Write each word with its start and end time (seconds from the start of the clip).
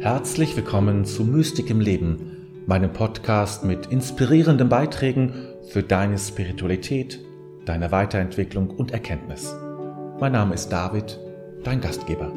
Herzlich 0.00 0.56
willkommen 0.56 1.04
zu 1.04 1.24
Mystik 1.24 1.68
im 1.68 1.78
Leben, 1.78 2.64
meinem 2.66 2.90
Podcast 2.90 3.64
mit 3.64 3.84
inspirierenden 3.88 4.70
Beiträgen 4.70 5.34
für 5.68 5.82
deine 5.82 6.16
Spiritualität, 6.16 7.20
deine 7.66 7.92
Weiterentwicklung 7.92 8.70
und 8.70 8.92
Erkenntnis. 8.92 9.54
Mein 10.18 10.32
Name 10.32 10.54
ist 10.54 10.70
David, 10.70 11.20
dein 11.64 11.82
Gastgeber. 11.82 12.32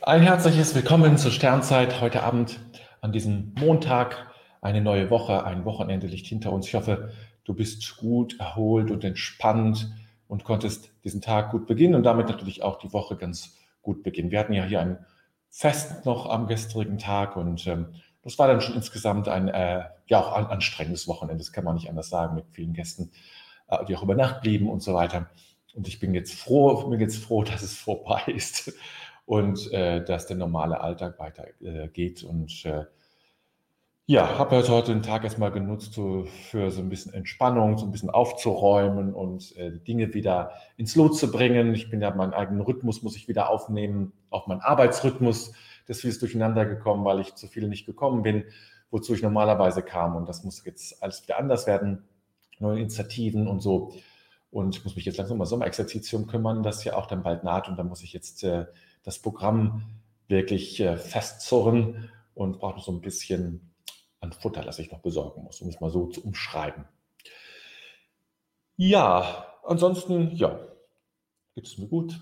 Ein 0.00 0.22
herzliches 0.22 0.74
Willkommen 0.74 1.16
zur 1.16 1.30
Sternzeit 1.30 2.00
heute 2.00 2.24
Abend 2.24 2.58
an 3.00 3.12
diesem 3.12 3.54
Montag. 3.56 4.26
Eine 4.60 4.80
neue 4.80 5.08
Woche, 5.08 5.44
ein 5.44 5.64
Wochenende 5.64 6.08
liegt 6.08 6.26
hinter 6.26 6.52
uns. 6.52 6.66
Ich 6.66 6.74
hoffe, 6.74 7.12
du 7.44 7.54
bist 7.54 7.96
gut 7.96 8.40
erholt 8.40 8.90
und 8.90 9.04
entspannt 9.04 9.88
und 10.32 10.44
konntest 10.44 10.90
diesen 11.04 11.20
Tag 11.20 11.50
gut 11.50 11.66
beginnen 11.66 11.94
und 11.94 12.04
damit 12.04 12.26
natürlich 12.26 12.62
auch 12.62 12.78
die 12.78 12.90
Woche 12.94 13.16
ganz 13.16 13.58
gut 13.82 14.02
beginnen. 14.02 14.30
Wir 14.30 14.38
hatten 14.38 14.54
ja 14.54 14.64
hier 14.64 14.80
ein 14.80 15.04
Fest 15.50 16.06
noch 16.06 16.24
am 16.24 16.46
gestrigen 16.46 16.96
Tag 16.96 17.36
und 17.36 17.66
ähm, 17.66 17.88
das 18.22 18.38
war 18.38 18.48
dann 18.48 18.62
schon 18.62 18.74
insgesamt 18.74 19.28
ein 19.28 19.48
äh, 19.48 19.84
ja 20.06 20.20
auch 20.20 20.32
ein 20.32 20.46
anstrengendes 20.46 21.06
Wochenende, 21.06 21.36
das 21.36 21.52
kann 21.52 21.64
man 21.64 21.74
nicht 21.74 21.90
anders 21.90 22.08
sagen, 22.08 22.34
mit 22.34 22.46
vielen 22.50 22.72
Gästen, 22.72 23.10
äh, 23.68 23.84
die 23.84 23.94
auch 23.94 24.02
über 24.02 24.14
Nacht 24.14 24.40
blieben 24.40 24.70
und 24.70 24.82
so 24.82 24.94
weiter. 24.94 25.28
Und 25.74 25.86
ich 25.86 26.00
bin 26.00 26.14
jetzt 26.14 26.32
froh, 26.32 26.88
bin 26.88 27.00
jetzt 27.00 27.22
froh, 27.22 27.42
dass 27.44 27.60
es 27.60 27.76
vorbei 27.76 28.22
ist 28.28 28.72
und 29.26 29.70
äh, 29.70 30.02
dass 30.02 30.28
der 30.28 30.38
normale 30.38 30.80
Alltag 30.80 31.18
weitergeht. 31.18 32.22
Äh, 32.22 32.26
und 32.26 32.64
äh, 32.64 32.86
ja, 34.06 34.38
habe 34.38 34.56
halt 34.56 34.68
heute 34.68 34.92
den 34.92 35.02
Tag 35.02 35.22
erstmal 35.22 35.52
genutzt 35.52 35.92
so 35.92 36.24
für 36.24 36.70
so 36.70 36.80
ein 36.80 36.88
bisschen 36.88 37.14
Entspannung, 37.14 37.78
so 37.78 37.86
ein 37.86 37.92
bisschen 37.92 38.10
aufzuräumen 38.10 39.14
und 39.14 39.56
äh, 39.56 39.78
Dinge 39.78 40.12
wieder 40.12 40.52
ins 40.76 40.96
Lot 40.96 41.16
zu 41.16 41.30
bringen. 41.30 41.74
Ich 41.74 41.88
bin 41.88 42.00
ja 42.00 42.12
meinen 42.14 42.34
eigenen 42.34 42.62
Rhythmus, 42.62 43.02
muss 43.02 43.16
ich 43.16 43.28
wieder 43.28 43.48
aufnehmen, 43.48 44.12
auch 44.30 44.48
mein 44.48 44.60
Arbeitsrhythmus. 44.60 45.52
Das 45.86 46.02
ist 46.04 46.20
durcheinander 46.20 46.66
gekommen, 46.66 47.04
weil 47.04 47.20
ich 47.20 47.34
zu 47.36 47.46
viel 47.46 47.68
nicht 47.68 47.86
gekommen 47.86 48.22
bin, 48.22 48.44
wozu 48.90 49.14
ich 49.14 49.22
normalerweise 49.22 49.82
kam. 49.82 50.16
Und 50.16 50.28
das 50.28 50.42
muss 50.42 50.64
jetzt 50.64 51.02
alles 51.02 51.22
wieder 51.22 51.38
anders 51.38 51.66
werden. 51.66 52.04
Neue 52.58 52.80
Initiativen 52.80 53.46
und 53.46 53.60
so. 53.60 53.94
Und 54.50 54.76
ich 54.76 54.84
muss 54.84 54.96
mich 54.96 55.04
jetzt 55.04 55.16
langsam 55.16 55.40
um 55.40 55.46
Sommerexerzitium 55.46 56.26
kümmern, 56.26 56.62
das 56.62 56.84
ja 56.84 56.96
auch 56.96 57.06
dann 57.06 57.22
bald 57.22 57.44
naht. 57.44 57.68
Und 57.68 57.78
da 57.78 57.84
muss 57.84 58.02
ich 58.02 58.12
jetzt 58.12 58.42
äh, 58.42 58.66
das 59.04 59.20
Programm 59.20 59.84
wirklich 60.28 60.80
äh, 60.80 60.96
festzurren 60.96 62.10
und 62.34 62.58
brauche 62.58 62.80
so 62.80 62.92
ein 62.92 63.00
bisschen 63.00 63.71
an 64.22 64.32
Futter, 64.32 64.62
das 64.62 64.78
ich 64.78 64.90
noch 64.90 65.00
besorgen 65.00 65.42
muss, 65.42 65.60
um 65.60 65.68
es 65.68 65.80
mal 65.80 65.90
so 65.90 66.06
zu 66.06 66.24
umschreiben. 66.24 66.84
Ja, 68.76 69.46
ansonsten, 69.64 70.30
ja, 70.34 70.58
geht 71.54 71.66
es 71.66 71.76
mir 71.76 71.88
gut 71.88 72.20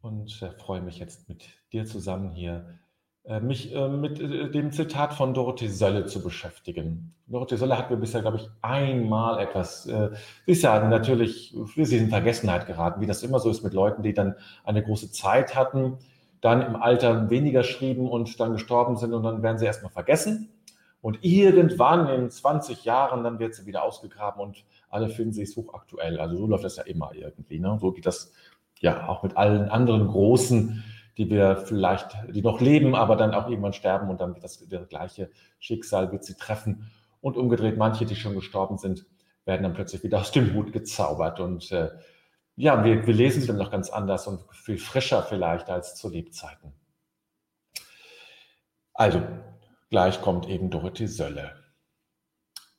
und 0.00 0.42
äh, 0.42 0.50
freue 0.50 0.82
mich 0.82 0.98
jetzt 0.98 1.28
mit 1.28 1.44
dir 1.72 1.84
zusammen 1.86 2.32
hier, 2.32 2.78
äh, 3.24 3.40
mich 3.40 3.74
äh, 3.74 3.88
mit 3.88 4.20
äh, 4.20 4.50
dem 4.50 4.72
Zitat 4.72 5.14
von 5.14 5.32
Dorothee 5.32 5.68
Sölle 5.68 6.06
zu 6.06 6.22
beschäftigen. 6.22 7.14
Dorothee 7.26 7.56
Sölle 7.56 7.78
hat 7.78 7.90
mir 7.90 7.96
bisher, 7.96 8.20
glaube 8.20 8.38
ich, 8.38 8.48
einmal 8.60 9.40
etwas, 9.40 9.86
äh, 9.86 10.10
ist 10.46 10.62
ja 10.62 10.86
natürlich, 10.86 11.56
sie 11.76 11.96
in 11.96 12.10
Vergessenheit 12.10 12.66
geraten, 12.66 13.00
wie 13.00 13.06
das 13.06 13.22
immer 13.22 13.38
so 13.38 13.48
ist 13.48 13.62
mit 13.62 13.72
Leuten, 13.72 14.02
die 14.02 14.12
dann 14.12 14.34
eine 14.64 14.82
große 14.82 15.12
Zeit 15.12 15.54
hatten, 15.54 15.98
dann 16.40 16.60
im 16.60 16.76
Alter 16.76 17.30
weniger 17.30 17.62
schrieben 17.62 18.08
und 18.08 18.38
dann 18.40 18.52
gestorben 18.52 18.96
sind 18.96 19.14
und 19.14 19.22
dann 19.22 19.42
werden 19.42 19.56
sie 19.58 19.64
erstmal 19.64 19.92
vergessen. 19.92 20.50
Und 21.04 21.18
irgendwann 21.22 22.08
in 22.08 22.30
20 22.30 22.86
Jahren, 22.86 23.24
dann 23.24 23.38
wird 23.38 23.54
sie 23.54 23.66
wieder 23.66 23.82
ausgegraben 23.82 24.40
und 24.40 24.64
alle 24.88 25.10
finden 25.10 25.34
sie 25.34 25.42
es 25.42 25.54
hochaktuell. 25.54 26.18
Also 26.18 26.38
so 26.38 26.46
läuft 26.46 26.64
das 26.64 26.76
ja 26.76 26.84
immer 26.84 27.12
irgendwie. 27.14 27.60
Ne? 27.60 27.76
So 27.78 27.92
geht 27.92 28.06
das 28.06 28.32
ja 28.80 29.06
auch 29.06 29.22
mit 29.22 29.36
allen 29.36 29.68
anderen 29.68 30.08
Großen, 30.08 30.82
die 31.18 31.28
wir 31.28 31.58
vielleicht, 31.58 32.16
die 32.30 32.40
noch 32.40 32.62
leben, 32.62 32.94
aber 32.94 33.16
dann 33.16 33.34
auch 33.34 33.50
irgendwann 33.50 33.74
sterben 33.74 34.08
und 34.08 34.22
dann 34.22 34.32
wird 34.32 34.44
das, 34.44 34.66
das 34.66 34.88
gleiche 34.88 35.30
Schicksal 35.58 36.10
wird 36.10 36.24
sie 36.24 36.36
treffen. 36.36 36.90
Und 37.20 37.36
umgedreht, 37.36 37.76
manche, 37.76 38.06
die 38.06 38.16
schon 38.16 38.34
gestorben 38.34 38.78
sind, 38.78 39.04
werden 39.44 39.62
dann 39.62 39.74
plötzlich 39.74 40.02
wieder 40.04 40.20
aus 40.20 40.32
dem 40.32 40.54
Hut 40.54 40.72
gezaubert. 40.72 41.38
Und 41.38 41.70
äh, 41.70 41.90
ja, 42.56 42.82
wir, 42.82 43.06
wir 43.06 43.14
lesen 43.14 43.42
sie 43.42 43.48
dann 43.48 43.58
noch 43.58 43.70
ganz 43.70 43.90
anders 43.90 44.26
und 44.26 44.40
viel 44.52 44.78
frischer 44.78 45.22
vielleicht 45.22 45.68
als 45.68 45.96
zu 45.96 46.08
Lebzeiten. 46.08 46.72
Also, 48.94 49.20
Gleich 49.94 50.20
kommt 50.20 50.48
eben 50.48 50.70
Dorothee 50.70 51.06
Sölle. 51.06 51.52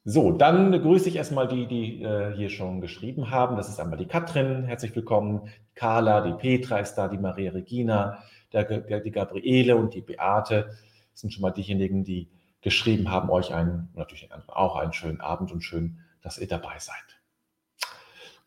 So, 0.03 0.33
dann 0.33 0.73
grüße 0.73 1.07
ich 1.07 1.15
erstmal 1.15 1.47
die, 1.47 1.65
die 1.65 2.03
äh, 2.03 2.35
hier 2.35 2.49
schon 2.49 2.81
geschrieben 2.81 3.31
haben. 3.31 3.55
Das 3.55 3.69
ist 3.69 3.79
einmal 3.79 3.97
die 3.97 4.05
Katrin, 4.05 4.65
herzlich 4.65 4.93
willkommen. 4.97 5.47
Carla, 5.75 6.19
die 6.19 6.33
Petra 6.33 6.79
ist 6.79 6.95
da, 6.95 7.07
die 7.07 7.17
Maria 7.17 7.53
Regina, 7.53 8.21
der, 8.51 8.65
der, 8.65 8.99
die 8.99 9.11
Gabriele 9.11 9.77
und 9.77 9.93
die 9.93 10.01
Beate. 10.01 10.65
Das 11.11 11.21
sind 11.21 11.31
schon 11.31 11.41
mal 11.41 11.51
diejenigen, 11.51 12.03
die 12.03 12.29
geschrieben 12.59 13.09
haben, 13.09 13.29
euch 13.29 13.53
einen, 13.53 13.87
natürlich 13.93 14.27
auch 14.47 14.75
einen 14.75 14.91
schönen 14.91 15.21
Abend 15.21 15.53
und 15.53 15.61
schön, 15.61 15.99
dass 16.21 16.37
ihr 16.37 16.49
dabei 16.49 16.79
seid. 16.79 16.95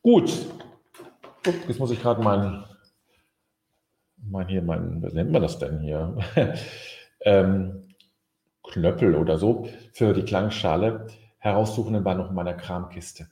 Gut, 0.03 0.31
jetzt 1.67 1.79
muss 1.79 1.91
ich 1.91 2.03
gerade 2.03 2.23
mein, 2.23 2.65
mein 4.19 4.47
hier, 4.47 4.61
mein, 4.61 5.03
was 5.03 5.15
nennt 5.15 5.33
man 5.33 5.41
das 5.41 5.59
denn 5.59 5.81
hier? 5.81 6.19
ähm, 7.23 7.78
Knöppel 8.69 9.15
oder 9.15 9.39
so 9.39 9.69
für 9.93 10.13
die 10.13 10.25
Klangschale 10.25 11.09
heraussuchen, 11.39 11.95
dann 11.95 12.05
war 12.05 12.15
noch 12.15 12.31
in 12.31 12.35
meiner 12.35 12.55
Kramkiste. 12.55 13.29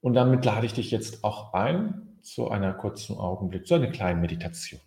Und 0.00 0.14
damit 0.14 0.44
lade 0.44 0.66
ich 0.66 0.74
dich 0.74 0.90
jetzt 0.90 1.24
auch 1.24 1.54
ein 1.54 2.18
zu 2.22 2.50
einer 2.50 2.72
kurzen 2.74 3.16
Augenblick, 3.16 3.66
zu 3.66 3.74
einer 3.74 3.90
kleinen 3.90 4.20
Meditation. 4.20 4.80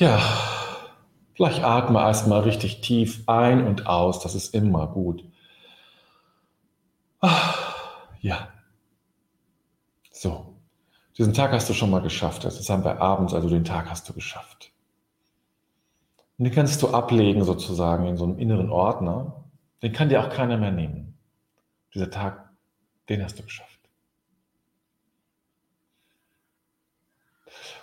Ja, 0.00 0.18
vielleicht 1.34 1.62
atme 1.62 1.98
erstmal 1.98 2.40
richtig 2.40 2.80
tief 2.80 3.22
ein 3.26 3.66
und 3.66 3.86
aus. 3.86 4.20
Das 4.20 4.34
ist 4.34 4.54
immer 4.54 4.86
gut. 4.86 5.22
Ja. 8.22 8.48
So. 10.10 10.56
Diesen 11.18 11.34
Tag 11.34 11.52
hast 11.52 11.68
du 11.68 11.74
schon 11.74 11.90
mal 11.90 12.00
geschafft. 12.00 12.44
Das 12.44 12.70
haben 12.70 12.82
wir 12.82 12.98
abends, 13.02 13.34
also 13.34 13.50
den 13.50 13.64
Tag 13.64 13.90
hast 13.90 14.08
du 14.08 14.14
geschafft. 14.14 14.72
Und 16.38 16.46
den 16.46 16.54
kannst 16.54 16.80
du 16.80 16.88
ablegen 16.88 17.44
sozusagen 17.44 18.06
in 18.06 18.16
so 18.16 18.24
einem 18.24 18.38
inneren 18.38 18.70
Ordner. 18.70 19.44
Den 19.82 19.92
kann 19.92 20.08
dir 20.08 20.24
auch 20.24 20.30
keiner 20.30 20.56
mehr 20.56 20.72
nehmen. 20.72 21.18
Dieser 21.92 22.10
Tag, 22.10 22.48
den 23.10 23.22
hast 23.22 23.38
du 23.38 23.42
geschafft. 23.42 23.79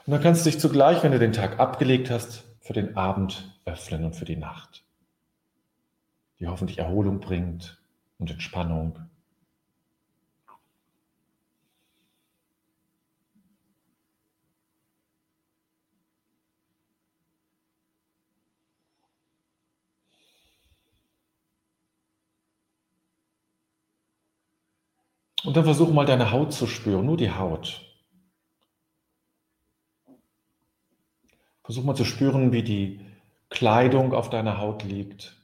Und 0.08 0.14
dann 0.14 0.22
kannst 0.22 0.46
du 0.46 0.50
dich 0.50 0.58
zugleich, 0.58 1.04
wenn 1.04 1.12
du 1.12 1.20
den 1.20 1.34
Tag 1.34 1.60
abgelegt 1.60 2.10
hast, 2.10 2.46
für 2.62 2.72
den 2.72 2.96
Abend 2.96 3.60
öffnen 3.66 4.06
und 4.06 4.16
für 4.16 4.24
die 4.24 4.38
Nacht, 4.38 4.86
die 6.40 6.48
hoffentlich 6.48 6.78
Erholung 6.78 7.20
bringt 7.20 7.78
und 8.18 8.32
Entspannung. 8.32 9.00
Und 25.44 25.58
dann 25.58 25.66
versuch 25.66 25.92
mal 25.92 26.06
deine 26.06 26.32
Haut 26.32 26.54
zu 26.54 26.66
spüren, 26.66 27.06
nur 27.06 27.18
die 27.18 27.32
Haut. 27.32 27.82
Versuch 31.68 31.84
mal 31.84 31.98
zu 31.98 32.06
spüren, 32.06 32.54
wie 32.54 32.64
die 32.64 33.06
Kleidung 33.50 34.14
auf 34.14 34.30
deiner 34.30 34.58
Haut 34.58 34.84
liegt. 34.84 35.36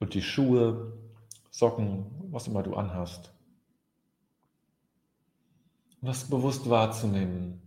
Und 0.00 0.14
die 0.14 0.22
Schuhe, 0.22 0.98
Socken, 1.52 2.32
was 2.32 2.48
immer 2.48 2.64
du 2.64 2.74
anhast. 2.74 3.32
Und 6.00 6.08
das 6.08 6.28
bewusst 6.28 6.68
wahrzunehmen. 6.68 7.62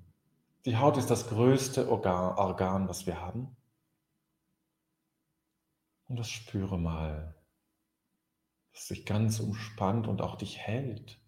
Die 0.65 0.75
Haut 0.75 0.97
ist 0.97 1.09
das 1.09 1.29
größte 1.29 1.89
Organ, 1.89 2.35
Organ, 2.37 2.89
was 2.89 3.05
wir 3.07 3.21
haben. 3.21 3.55
Und 6.09 6.19
das 6.19 6.29
spüre 6.29 6.77
mal, 6.77 7.35
dass 8.73 8.89
sich 8.89 9.05
ganz 9.05 9.39
umspannt 9.39 10.09
und 10.09 10.21
auch 10.21 10.35
dich 10.35 10.57
hält 10.57 11.21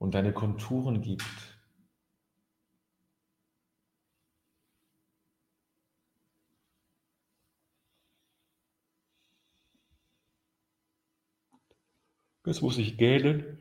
und 0.00 0.14
deine 0.14 0.32
Konturen 0.32 1.02
gibt. 1.02 1.60
Jetzt 12.46 12.62
muss 12.62 12.78
ich 12.78 12.96
gähnen. 12.96 13.58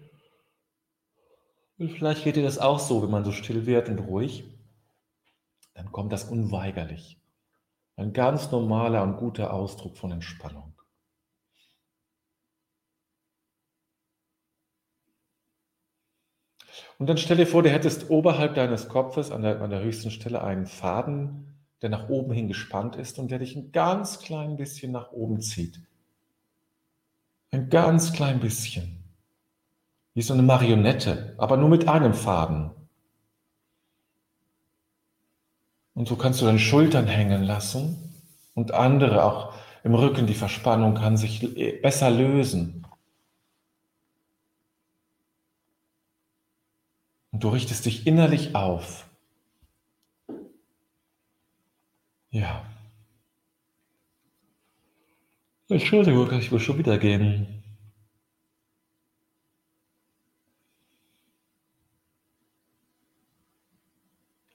Und 1.77 1.91
vielleicht 1.91 2.23
geht 2.23 2.37
dir 2.37 2.43
das 2.43 2.57
auch 2.57 2.79
so, 2.79 3.03
wenn 3.03 3.11
man 3.11 3.25
so 3.25 3.33
still 3.33 3.65
wird 3.65 3.89
und 3.89 3.99
ruhig. 3.99 4.45
Dann 5.73 5.91
kommt 5.91 6.13
das 6.13 6.23
unweigerlich. 6.23 7.21
Ein 7.97 8.13
ganz 8.13 8.49
normaler 8.49 9.03
und 9.03 9.17
guter 9.17 9.53
Ausdruck 9.53 9.97
von 9.97 10.13
Entspannung. 10.13 10.78
Und 16.99 17.07
dann 17.07 17.17
stell 17.17 17.37
dir 17.37 17.47
vor, 17.47 17.63
du 17.63 17.69
hättest 17.71 18.09
oberhalb 18.09 18.55
deines 18.55 18.89
Kopfes 18.89 19.31
an 19.31 19.41
der, 19.41 19.61
an 19.61 19.69
der 19.69 19.81
höchsten 19.81 20.11
Stelle 20.11 20.43
einen 20.43 20.67
Faden, 20.67 21.55
der 21.81 21.89
nach 21.89 22.09
oben 22.09 22.33
hin 22.33 22.49
gespannt 22.49 22.97
ist 22.97 23.19
und 23.19 23.31
der 23.31 23.39
dich 23.39 23.55
ein 23.55 23.71
ganz 23.71 24.19
klein 24.19 24.57
bisschen 24.57 24.91
nach 24.91 25.13
oben 25.13 25.39
zieht. 25.39 25.79
Ein 27.51 27.69
ganz 27.69 28.11
klein 28.11 28.41
bisschen. 28.41 29.01
Wie 30.13 30.21
so 30.21 30.33
eine 30.33 30.43
Marionette, 30.43 31.35
aber 31.37 31.55
nur 31.55 31.69
mit 31.69 31.87
einem 31.87 32.13
Faden. 32.13 32.71
Und 35.93 36.09
so 36.09 36.17
kannst 36.17 36.41
du 36.41 36.45
deine 36.45 36.59
Schultern 36.59 37.07
hängen 37.07 37.43
lassen 37.43 38.13
und 38.55 38.73
andere 38.73 39.23
auch 39.23 39.53
im 39.85 39.95
Rücken, 39.95 40.27
die 40.27 40.33
Verspannung 40.33 40.95
kann 40.95 41.15
sich 41.15 41.81
besser 41.81 42.09
lösen. 42.09 42.78
Und 47.31 47.43
du 47.43 47.49
richtest 47.49 47.85
dich 47.85 48.07
innerlich 48.07 48.55
auf. 48.55 49.07
Ja. 52.31 52.65
Entschuldigung, 55.67 56.31
ich 56.33 56.51
will 56.51 56.59
schon 56.59 56.77
wieder 56.77 56.97
gehen. 56.97 57.63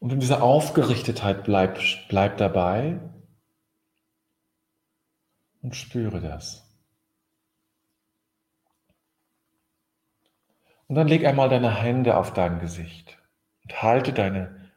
Und 0.00 0.12
in 0.12 0.20
dieser 0.20 0.42
Aufgerichtetheit 0.42 1.44
bleib, 1.44 1.78
bleib 2.08 2.36
dabei 2.36 3.00
und 5.62 5.74
spüre 5.74 6.20
das. 6.20 6.63
Und 10.94 10.98
dann 10.98 11.08
leg 11.08 11.26
einmal 11.26 11.48
deine 11.48 11.74
Hände 11.74 12.16
auf 12.16 12.32
dein 12.34 12.60
Gesicht 12.60 13.18
und 13.64 13.82
halte 13.82 14.12
deine, 14.12 14.70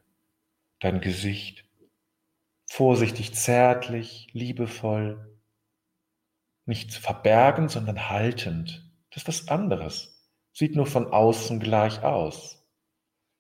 dein 0.80 1.00
Gesicht 1.00 1.64
vorsichtig, 2.66 3.36
zärtlich, 3.36 4.28
liebevoll, 4.32 5.38
nicht 6.66 6.92
verbergen, 6.92 7.70
sondern 7.70 8.10
haltend. 8.10 8.92
Das 9.12 9.22
ist 9.22 9.28
was 9.28 9.48
anderes. 9.50 10.28
Sieht 10.54 10.76
nur 10.76 10.88
von 10.88 11.06
außen 11.06 11.60
gleich 11.60 12.02
aus. 12.02 12.68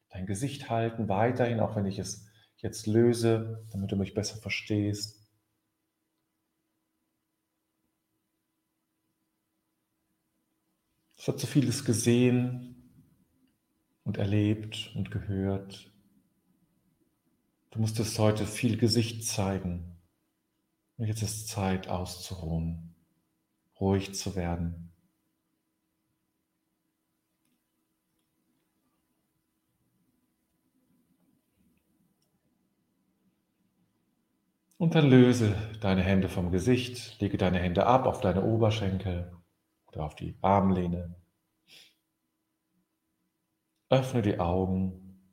Dein 0.09 0.27
Gesicht 0.27 0.69
halten 0.69 1.09
weiterhin, 1.09 1.59
auch 1.59 1.75
wenn 1.75 1.87
ich 1.87 1.97
es 1.97 2.27
jetzt 2.57 2.85
löse, 2.85 3.65
damit 3.71 3.91
du 3.91 3.95
mich 3.95 4.13
besser 4.13 4.37
verstehst. 4.37 5.16
Es 11.27 11.33
hat 11.33 11.41
so 11.41 11.47
vieles 11.47 11.83
gesehen 11.83 12.89
und 14.05 14.15
erlebt 14.15 14.93
und 14.95 15.11
gehört. 15.11 15.91
Du 17.71 17.79
musstest 17.79 18.17
heute 18.17 18.45
viel 18.45 18.77
Gesicht 18.77 19.25
zeigen. 19.25 19.97
Und 20.95 21.07
jetzt 21.07 21.23
ist 21.23 21.49
Zeit 21.49 21.89
auszuruhen, 21.89 22.95
ruhig 23.77 24.15
zu 24.15 24.37
werden. 24.37 24.93
Und 34.77 34.95
dann 34.95 35.09
löse 35.09 35.57
deine 35.81 36.03
Hände 36.03 36.29
vom 36.29 36.51
Gesicht, 36.51 37.19
lege 37.19 37.37
deine 37.37 37.59
Hände 37.59 37.85
ab 37.85 38.05
auf 38.05 38.21
deine 38.21 38.45
Oberschenkel 38.45 39.37
oder 39.97 40.05
auf 40.05 40.15
die 40.15 40.37
Armlehne. 40.41 41.15
Öffne 43.89 44.21
die 44.21 44.39
Augen, 44.39 45.23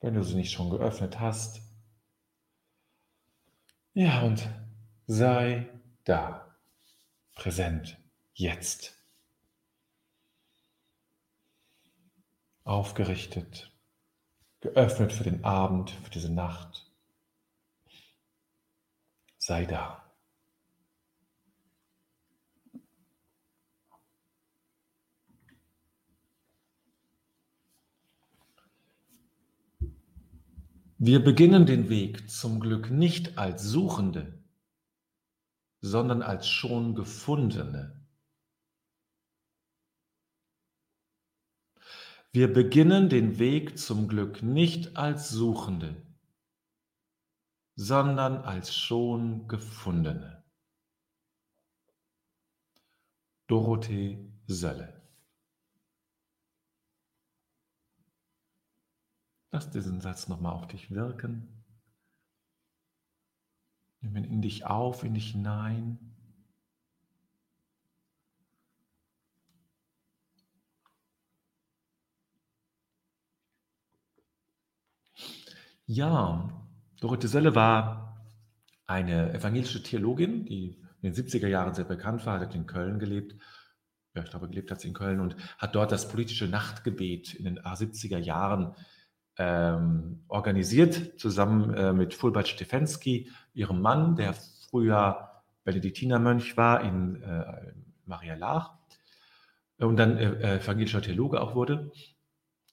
wenn 0.00 0.14
du 0.14 0.24
sie 0.24 0.36
nicht 0.36 0.52
schon 0.52 0.70
geöffnet 0.70 1.20
hast. 1.20 1.60
Ja, 3.92 4.22
und 4.22 4.48
sei 5.06 5.68
da, 6.04 6.56
präsent, 7.34 7.98
jetzt. 8.32 8.94
Aufgerichtet, 12.64 13.72
geöffnet 14.60 15.12
für 15.12 15.24
den 15.24 15.44
Abend, 15.44 15.90
für 15.90 16.10
diese 16.10 16.32
Nacht. 16.32 16.90
Sei 19.38 19.66
da. 19.66 20.07
Wir 31.00 31.22
beginnen 31.22 31.64
den 31.64 31.88
Weg 31.90 32.28
zum 32.28 32.58
Glück 32.58 32.90
nicht 32.90 33.38
als 33.38 33.62
Suchende, 33.62 34.42
sondern 35.80 36.22
als 36.22 36.48
schon 36.48 36.96
Gefundene. 36.96 38.04
Wir 42.32 42.52
beginnen 42.52 43.08
den 43.08 43.38
Weg 43.38 43.78
zum 43.78 44.08
Glück 44.08 44.42
nicht 44.42 44.96
als 44.96 45.28
Suchende, 45.28 46.02
sondern 47.76 48.38
als 48.38 48.74
schon 48.74 49.46
Gefundene. 49.46 50.42
Dorothee 53.46 54.32
Sölle 54.48 54.97
Lass 59.58 59.70
diesen 59.70 60.00
Satz 60.00 60.28
nochmal 60.28 60.52
auf 60.52 60.68
dich 60.68 60.92
wirken. 60.92 61.48
Nimm 64.00 64.14
ihn 64.14 64.22
in 64.22 64.40
dich 64.40 64.64
auf, 64.66 65.02
in 65.02 65.14
dich 65.14 65.32
hinein. 65.32 65.98
Ja, 75.86 76.64
Dorothee 77.00 77.26
Sölle 77.26 77.56
war 77.56 78.24
eine 78.86 79.32
evangelische 79.32 79.82
Theologin, 79.82 80.44
die 80.44 80.80
in 81.02 81.12
den 81.12 81.14
70er 81.14 81.48
Jahren 81.48 81.74
sehr 81.74 81.84
bekannt 81.84 82.24
war, 82.26 82.38
hat 82.38 82.54
in 82.54 82.68
Köln 82.68 83.00
gelebt. 83.00 83.34
Ja, 84.14 84.22
ich 84.22 84.30
glaube, 84.30 84.48
gelebt 84.48 84.70
hat 84.70 84.80
sie 84.80 84.86
in 84.86 84.94
Köln 84.94 85.18
und 85.18 85.34
hat 85.58 85.74
dort 85.74 85.90
das 85.90 86.08
politische 86.08 86.46
Nachtgebet 86.46 87.34
in 87.34 87.44
den 87.44 87.58
70er 87.58 88.18
Jahren 88.18 88.76
ähm, 89.38 90.24
organisiert, 90.28 91.18
zusammen 91.18 91.72
äh, 91.74 91.92
mit 91.92 92.14
Fulbert 92.14 92.48
Stefensky, 92.48 93.30
ihrem 93.54 93.80
Mann, 93.80 94.16
der 94.16 94.34
früher 94.70 95.42
Benediktinermönch 95.64 96.56
war 96.56 96.82
in 96.82 97.22
äh, 97.22 97.72
Maria 98.04 98.34
Laach 98.34 98.72
und 99.78 99.96
dann 99.96 100.16
äh, 100.16 100.56
evangelischer 100.56 101.02
Theologe 101.02 101.40
auch 101.40 101.54
wurde 101.54 101.92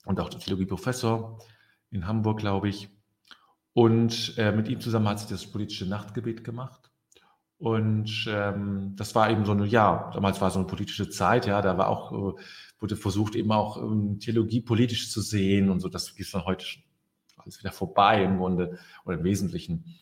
und 0.05 0.19
auch 0.19 0.29
Theologieprofessor 0.29 1.39
in 1.91 2.07
Hamburg, 2.07 2.39
glaube 2.39 2.69
ich. 2.69 2.89
Und 3.73 4.37
äh, 4.37 4.51
mit 4.51 4.67
ihm 4.69 4.79
zusammen 4.79 5.07
hat 5.09 5.19
sie 5.19 5.27
das 5.27 5.45
politische 5.45 5.85
Nachtgebet 5.85 6.43
gemacht. 6.43 6.84
Und 7.65 8.27
ähm, 8.27 8.93
das 8.95 9.15
war 9.15 9.31
eben 9.31 9.43
so 9.43 9.53
eine, 9.53 9.65
ja, 9.65 10.11
damals 10.13 10.39
war 10.39 10.51
so 10.51 10.59
eine 10.59 10.67
politische 10.67 11.09
Zeit, 11.09 11.47
ja, 11.47 11.63
da 11.63 11.79
war 11.79 11.87
auch, 11.87 12.11
äh, 12.11 12.39
wurde 12.79 12.95
versucht, 12.95 13.33
eben 13.33 13.51
auch 13.51 13.81
ähm, 13.81 14.19
Theologie 14.19 14.61
politisch 14.61 15.09
zu 15.09 15.19
sehen 15.19 15.71
und 15.71 15.79
so, 15.79 15.89
das 15.89 16.11
ist 16.11 16.31
dann 16.31 16.45
heute 16.45 16.63
schon 16.63 16.83
alles 17.37 17.57
wieder 17.57 17.71
vorbei 17.71 18.23
im 18.23 18.37
Grunde 18.37 18.77
oder 19.03 19.17
im 19.17 19.23
Wesentlichen. 19.23 19.97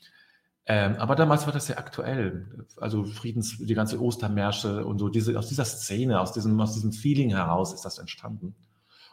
Ähm, 0.66 0.98
aber 0.98 1.16
damals 1.16 1.46
war 1.46 1.54
das 1.54 1.68
sehr 1.68 1.80
aktuell. 1.80 2.66
Also 2.76 3.06
Friedens, 3.06 3.58
die 3.58 3.74
ganze 3.76 4.02
Ostermärsche 4.02 4.86
und 4.86 5.00
so, 5.00 5.08
diese, 5.08 5.40
aus 5.40 5.48
dieser 5.48 5.64
Szene, 5.64 6.20
aus 6.20 6.34
diesem, 6.34 6.60
aus 6.60 6.74
diesem 6.74 6.92
Feeling 6.92 7.30
heraus 7.30 7.74
ist 7.74 7.86
das 7.86 7.98
entstanden. 7.98 8.56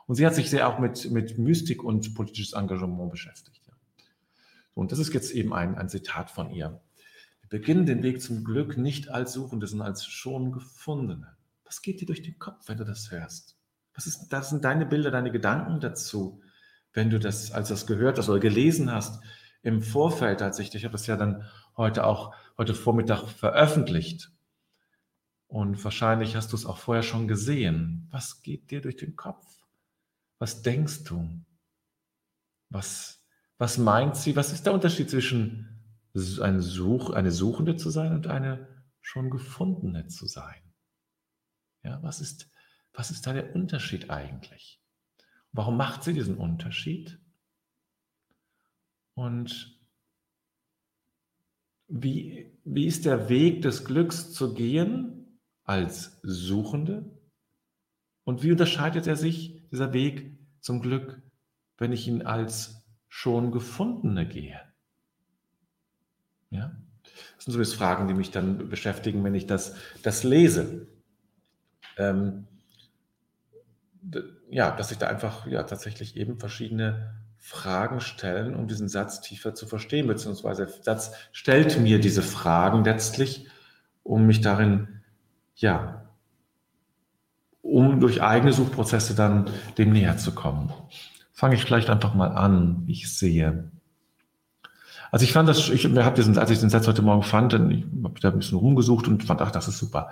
Und 0.09 0.16
sie 0.16 0.26
hat 0.26 0.35
sich 0.35 0.50
sehr 0.50 0.69
auch 0.69 0.80
mit, 0.80 1.09
mit 1.12 1.38
Mystik 1.38 1.85
und 1.85 2.16
politisches 2.16 2.54
Engagement 2.54 3.12
beschäftigt. 3.12 3.62
Ja. 3.69 3.75
Und 4.75 4.90
das 4.90 4.99
ist 4.99 5.14
jetzt 5.14 5.30
eben 5.30 5.54
ein, 5.54 5.76
ein 5.76 5.88
Zitat 5.88 6.33
von 6.33 6.50
ihr 6.50 6.80
beginnen 7.50 7.85
den 7.85 8.02
Weg 8.02 8.23
zum 8.23 8.45
Glück 8.45 8.78
nicht 8.78 9.11
als 9.11 9.35
Suchende, 9.35 9.66
sondern 9.66 9.88
als 9.88 10.07
schon 10.07 10.52
Gefundene. 10.52 11.37
Was 11.64 11.83
geht 11.83 12.00
dir 12.00 12.07
durch 12.07 12.23
den 12.23 12.38
Kopf, 12.38 12.69
wenn 12.69 12.78
du 12.78 12.85
das 12.85 13.11
hörst? 13.11 13.57
Was 13.95 14.07
ist, 14.07 14.28
das 14.28 14.50
sind 14.50 14.64
deine 14.64 14.87
Bilder, 14.87 15.11
deine 15.11 15.33
Gedanken 15.33 15.80
dazu, 15.80 16.40
wenn 16.92 17.11
du 17.11 17.19
das, 17.19 17.52
als 17.52 17.69
das 17.69 17.87
gehört 17.87 18.19
hast 18.19 18.28
oder 18.28 18.40
gelesen 18.40 18.90
hast 18.90 19.23
im 19.62 19.83
Vorfeld, 19.83 20.42
als 20.42 20.59
ich, 20.59 20.75
ich 20.75 20.85
habe 20.85 20.92
das 20.92 21.07
ja 21.07 21.16
dann 21.16 21.45
heute 21.76 22.07
auch, 22.07 22.35
heute 22.57 22.75
Vormittag 22.75 23.28
veröffentlicht. 23.28 24.30
Und 25.49 25.83
wahrscheinlich 25.85 26.37
hast 26.37 26.52
du 26.52 26.57
es 26.57 26.66
auch 26.66 26.78
vorher 26.78 27.02
schon 27.02 27.26
gesehen. 27.26 28.09
Was 28.12 28.42
geht 28.42 28.71
dir 28.71 28.80
durch 28.80 28.97
den 28.97 29.16
Kopf? 29.16 29.45
Was 30.38 30.62
denkst 30.62 31.04
du? 31.04 31.28
Was, 32.69 33.21
was 33.59 33.76
meint 33.76 34.16
sie? 34.16 34.37
Was 34.37 34.52
ist 34.52 34.66
der 34.66 34.73
Unterschied 34.73 35.11
zwischen 35.11 35.79
eine, 36.14 36.61
Such, 36.61 37.11
eine 37.11 37.31
Suchende 37.31 37.76
zu 37.76 37.90
sein 37.90 38.12
und 38.12 38.26
eine 38.26 38.85
schon 39.00 39.31
gefundene 39.31 40.09
zu 40.09 40.26
sein? 40.26 40.62
Ja, 41.83 42.02
was 42.02 42.21
ist, 42.21 42.50
was 42.93 43.11
ist 43.11 43.26
da 43.26 43.33
der 43.33 43.55
Unterschied 43.55 44.11
eigentlich? 44.11 44.83
Warum 45.52 45.76
macht 45.76 46.05
sie 46.05 46.12
diesen 46.12 46.37
Unterschied? 46.37 47.19
Und 49.14 49.79
wie, 51.88 52.57
wie 52.64 52.87
ist 52.87 53.05
der 53.05 53.29
Weg 53.29 53.62
des 53.62 53.85
Glücks 53.85 54.33
zu 54.33 54.55
gehen? 54.55 55.21
als 55.71 56.19
Suchende? 56.25 57.17
Und 58.25 58.43
wie 58.43 58.50
unterscheidet 58.50 59.07
er 59.07 59.14
sich, 59.14 59.69
dieser 59.71 59.93
Weg 59.93 60.37
zum 60.61 60.81
Glück, 60.81 61.23
wenn 61.79 61.93
ich 61.93 62.09
ihn 62.09 62.23
als 62.23 62.85
schon 63.09 63.52
Gefundene 63.52 64.26
gehe? 64.26 64.61
Ja? 66.50 66.73
Das 67.37 67.45
sind 67.45 67.54
so 67.54 67.59
jetzt 67.59 67.75
Fragen, 67.75 68.09
die 68.09 68.14
mich 68.14 68.30
dann 68.30 68.69
beschäftigen, 68.69 69.25
wenn 69.25 69.35
ich 69.35 69.47
das, 69.47 69.75
das 70.02 70.23
lese. 70.25 70.87
Ähm, 71.97 72.47
ja, 74.50 74.71
dass 74.71 74.88
sich 74.88 74.99
da 74.99 75.07
einfach 75.07 75.47
ja, 75.47 75.62
tatsächlich 75.62 76.16
eben 76.16 76.38
verschiedene 76.38 77.14
Fragen 77.38 78.00
stellen, 78.00 78.54
um 78.54 78.69
diesen 78.69 78.88
Satz 78.88 79.21
tiefer 79.21 79.54
zu 79.54 79.66
verstehen, 79.66 80.07
beziehungsweise 80.07 80.66
der 80.66 80.83
Satz 80.83 81.12
stellt 81.33 81.80
mir 81.80 81.99
diese 81.99 82.23
Fragen 82.23 82.85
letztlich, 82.85 83.47
um 84.02 84.26
mich 84.26 84.40
darin 84.40 85.00
ja, 85.57 86.09
um 87.62 88.00
durch 88.00 88.23
eigene 88.23 88.52
Suchprozesse 88.52 89.14
dann 89.14 89.50
dem 89.78 89.92
näher 89.92 90.16
zu 90.16 90.33
kommen. 90.33 90.73
Fange 91.33 91.54
ich 91.54 91.64
vielleicht 91.64 91.90
einfach 91.90 92.14
mal 92.14 92.28
an, 92.28 92.85
ich 92.87 93.16
sehe. 93.16 93.71
Also 95.11 95.25
ich 95.25 95.33
fand 95.33 95.49
das, 95.49 95.69
ich 95.69 95.85
habe 95.85 96.17
diesen, 96.17 96.38
als 96.38 96.50
ich 96.50 96.61
den 96.61 96.71
Satz 96.71 96.87
heute 96.87 97.02
Morgen 97.02 97.23
fand, 97.23 97.52
dann 97.52 97.71
ich 97.71 97.85
habe 98.05 98.21
da 98.21 98.31
ein 98.31 98.38
bisschen 98.38 98.59
rumgesucht 98.59 99.09
und 99.09 99.25
fand, 99.25 99.40
ach, 99.43 99.50
das 99.50 99.69
ist 99.69 99.79
super. 99.79 100.11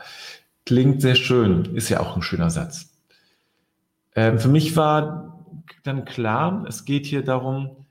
Klingt 0.66 1.00
sehr 1.00 1.14
schön, 1.14 1.76
ist 1.76 1.88
ja 1.88 2.00
auch 2.00 2.16
ein 2.16 2.22
schöner 2.22 2.50
Satz. 2.50 2.90
Ähm, 4.14 4.38
für 4.38 4.48
mich 4.48 4.76
war 4.76 5.44
dann 5.84 6.04
klar, 6.04 6.64
es 6.68 6.84
geht 6.84 7.06
hier 7.06 7.24
darum, 7.24 7.86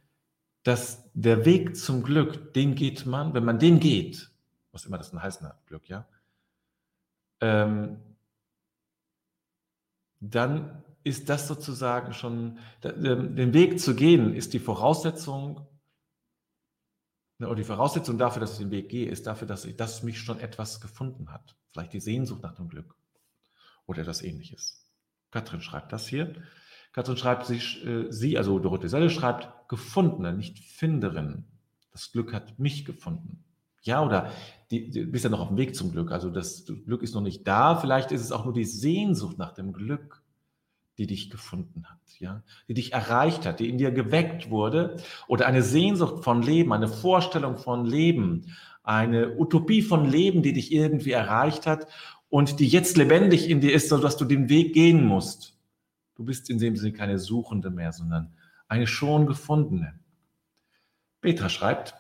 dass 0.64 1.10
der 1.14 1.46
Weg 1.46 1.78
zum 1.78 2.04
Glück, 2.04 2.54
den 2.54 2.76
geht 2.76 3.06
man, 3.06 3.34
wenn 3.34 3.46
man 3.46 3.60
den 3.60 3.80
geht, 3.80 4.30
was 4.72 4.86
immer 4.86 4.98
das 4.98 5.12
denn 5.12 5.24
heißen 5.24 5.48
hat, 5.48 5.66
Glück, 5.68 5.88
ja, 5.88 6.06
ähm, 7.40 7.98
dann 10.20 10.84
ist 11.04 11.30
das 11.30 11.48
sozusagen 11.48 12.14
schon, 12.14 12.58
ähm, 12.84 13.36
den 13.36 13.54
Weg 13.54 13.80
zu 13.80 13.96
gehen, 13.96 14.34
ist 14.34 14.54
die 14.54 14.60
Voraussetzung, 14.60 15.66
ne, 17.40 17.48
oder 17.48 17.56
die 17.56 17.64
Voraussetzung 17.64 18.18
dafür, 18.18 18.40
dass 18.40 18.54
ich 18.54 18.60
den 18.60 18.72
Weg 18.72 18.90
gehe, 18.90 19.10
ist 19.10 19.28
dafür, 19.28 19.48
dass, 19.48 19.66
ich, 19.66 19.76
dass 19.76 20.04
mich 20.04 20.20
schon 20.20 20.40
etwas 20.40 20.82
gefunden 20.82 21.32
hat. 21.32 21.56
Vielleicht 21.72 21.94
die 21.94 22.00
Sehnsucht 22.00 22.44
nach 22.44 22.56
dem 22.56 22.68
Glück 22.68 22.96
oder 23.86 24.02
etwas 24.02 24.22
ähnliches. 24.22 24.86
Katrin 25.32 25.62
schreibt 25.62 25.94
das 25.94 26.08
hier. 26.08 26.34
Katrin 26.94 27.18
schreibt, 27.18 27.46
sie, 27.46 27.58
äh, 27.58 28.12
sie 28.12 28.38
also 28.38 28.60
Dorothee 28.60 28.88
Selle 28.88 29.10
schreibt, 29.10 29.70
Gefundene, 29.70 30.34
nicht 30.34 30.60
Finderin. 30.60 31.46
Das 31.92 32.12
Glück 32.12 32.34
hat 32.34 32.60
mich 32.60 32.86
gefunden. 32.86 33.44
Ja, 33.84 34.04
oder 34.04 34.32
die, 34.72 34.90
du 34.90 35.06
bist 35.06 35.24
ja 35.24 35.30
noch 35.30 35.40
auf 35.40 35.48
dem 35.48 35.58
Weg 35.58 35.76
zum 35.76 35.92
Glück. 35.92 36.12
Also 36.12 36.30
das 36.30 36.66
Glück 36.66 37.04
ist 37.04 37.14
noch 37.14 37.22
nicht 37.22 37.48
da. 37.48 37.76
Vielleicht 37.76 38.12
ist 38.12 38.22
es 38.22 38.32
auch 38.32 38.46
nur 38.46 38.54
die 38.54 38.66
Sehnsucht 38.66 39.38
nach 39.38 39.54
dem 39.54 39.74
Glück, 39.74 40.22
die 40.98 41.08
dich 41.08 41.30
gefunden 41.30 41.86
hat, 41.90 42.00
ja, 42.20 42.44
die 42.68 42.74
dich 42.74 42.94
erreicht 42.94 43.46
hat, 43.46 43.60
die 43.60 43.70
in 43.70 43.78
dir 43.78 43.92
geweckt 43.92 44.50
wurde. 44.50 44.98
Oder 45.28 45.46
eine 45.46 45.62
Sehnsucht 45.62 46.24
von 46.24 46.42
Leben, 46.42 46.74
eine 46.74 46.88
Vorstellung 46.88 47.58
von 47.58 47.86
Leben, 47.86 48.56
eine 48.84 49.38
Utopie 49.38 49.82
von 49.82 50.10
Leben, 50.10 50.42
die 50.42 50.54
dich 50.54 50.72
irgendwie 50.72 51.12
erreicht 51.12 51.68
hat 51.68 51.88
und 52.30 52.60
die 52.60 52.68
jetzt 52.68 52.98
lebendig 52.98 53.50
in 53.50 53.62
dir 53.62 53.74
ist, 53.74 53.90
sodass 53.90 54.18
du 54.18 54.26
den 54.26 54.50
Weg 54.50 54.74
gehen 54.74 55.06
musst. 55.06 55.58
Du 56.16 56.26
bist 56.26 56.50
in 56.50 56.58
dem 56.58 56.76
Sinne 56.76 56.94
keine 56.94 57.20
Suchende 57.20 57.70
mehr, 57.70 57.92
sondern 57.92 58.34
eine 58.68 58.88
schon 58.88 59.28
gefundene. 59.28 60.00
Petra 61.22 61.50
schreibt, 61.50 61.96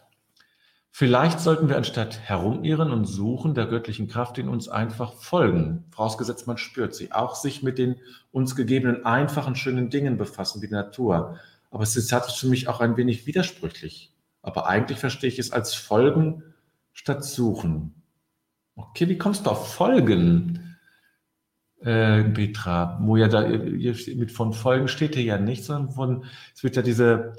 Vielleicht 0.99 1.41
sollten 1.41 1.69
wir 1.69 1.77
anstatt 1.77 2.21
herumirren 2.21 2.89
und 2.89 3.05
suchen 3.05 3.53
der 3.53 3.67
göttlichen 3.67 4.07
Kraft 4.07 4.39
in 4.39 4.49
uns 4.49 4.67
einfach 4.67 5.13
folgen, 5.13 5.85
vorausgesetzt 5.91 6.47
man 6.47 6.57
spürt 6.57 6.95
sie, 6.95 7.11
auch 7.11 7.35
sich 7.35 7.61
mit 7.61 7.77
den 7.77 7.97
uns 8.31 8.55
gegebenen 8.55 9.05
einfachen, 9.05 9.55
schönen 9.55 9.91
Dingen 9.91 10.17
befassen, 10.17 10.59
wie 10.63 10.65
die 10.65 10.73
Natur. 10.73 11.37
Aber 11.69 11.83
es 11.83 11.95
ist 11.95 12.11
für 12.11 12.47
mich 12.47 12.67
auch 12.67 12.79
ein 12.79 12.97
wenig 12.97 13.27
widersprüchlich. 13.27 14.11
Aber 14.41 14.65
eigentlich 14.65 14.97
verstehe 14.97 15.29
ich 15.29 15.37
es 15.37 15.51
als 15.51 15.75
Folgen 15.75 16.41
statt 16.93 17.23
Suchen. 17.23 18.01
Okay, 18.75 19.07
wie 19.07 19.19
kommst 19.19 19.45
du 19.45 19.51
auf 19.51 19.71
Folgen, 19.75 20.79
äh, 21.81 22.23
Petra? 22.23 22.97
Wo 23.03 23.17
ja 23.17 23.27
da 23.27 23.47
mit 23.47 24.31
von 24.31 24.51
Folgen 24.51 24.87
steht 24.87 25.13
hier 25.13 25.25
ja 25.25 25.37
nicht, 25.37 25.63
sondern 25.63 25.91
von, 25.91 26.25
es 26.55 26.63
wird 26.63 26.75
ja 26.75 26.81
diese, 26.81 27.33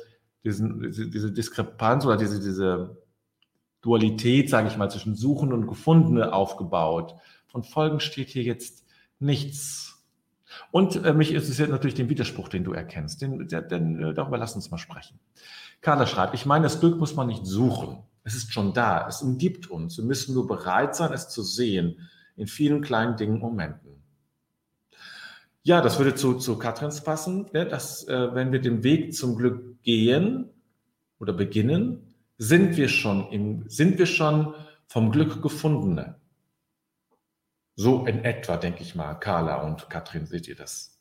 diesen, 0.45 0.81
diese, 0.81 1.11
diese 1.11 1.33
Diskrepanz 1.33 2.07
oder 2.07 2.17
diese, 2.17 2.39
diese 2.39 2.97
Dualität, 3.81 4.51
sage 4.51 4.69
ich 4.69 4.77
mal, 4.77 4.91
zwischen 4.91 5.15
Suchen 5.15 5.53
und 5.53 5.67
Gefundene 5.67 6.33
aufgebaut. 6.33 7.15
Von 7.47 7.63
Folgen 7.63 8.01
steht 8.01 8.29
hier 8.29 8.43
jetzt 8.43 8.85
nichts. 9.19 10.05
Und 10.71 11.05
äh, 11.05 11.13
mich 11.13 11.33
interessiert 11.33 11.71
natürlich 11.71 11.95
den 11.95 12.09
Widerspruch, 12.09 12.49
den 12.49 12.65
du 12.65 12.73
erkennst. 12.73 13.23
Den, 13.23 13.49
der, 13.49 13.63
den, 13.63 14.03
äh, 14.03 14.15
darüber 14.15 14.39
lass 14.39 14.55
uns 14.55 14.71
mal 14.71 14.79
sprechen. 14.79 15.19
Carla 15.81 16.07
schreibt, 16.07 16.35
ich 16.35 16.47
meine, 16.47 16.65
das 16.65 16.81
Glück 16.81 16.99
muss 16.99 17.15
man 17.15 17.29
nicht 17.29 17.47
suchen. 17.47 18.03
Es 18.25 18.35
ist 18.35 18.53
schon 18.53 18.73
da. 18.73 19.07
Es 19.09 19.23
umgibt 19.23 19.71
uns. 19.71 19.97
Wir 19.97 20.05
müssen 20.05 20.35
nur 20.35 20.47
bereit 20.47 20.97
sein, 20.97 21.13
es 21.13 21.29
zu 21.29 21.43
sehen. 21.43 22.09
In 22.37 22.47
vielen 22.47 22.83
kleinen 22.83 23.17
Dingen, 23.17 23.39
Momenten. 23.39 24.03
Ja, 25.63 25.81
das 25.81 25.99
würde 25.99 26.15
zu, 26.15 26.35
zu 26.35 26.57
Katrins 26.57 27.03
passen, 27.03 27.47
ne, 27.53 27.67
dass 27.67 28.07
äh, 28.09 28.35
wenn 28.35 28.53
wir 28.53 28.61
den 28.61 28.83
Weg 28.85 29.15
zum 29.15 29.37
Glück 29.37 29.83
gehen 29.83 30.49
oder 31.19 31.33
beginnen, 31.33 32.08
sind 32.39 32.77
wir 32.77 32.89
schon, 32.89 33.31
im, 33.31 33.69
sind 33.69 33.99
wir 33.99 34.07
schon 34.07 34.55
vom 34.87 35.11
Glück 35.11 35.43
Gefundene. 35.43 36.21
So 37.75 38.07
in 38.07 38.25
etwa, 38.25 38.57
denke 38.57 38.83
ich 38.83 38.95
mal, 38.95 39.15
Carla 39.15 39.63
und 39.63 39.91
Katrin, 39.91 40.27
seht 40.27 40.49
ihr 40.49 40.57
das? 40.57 40.99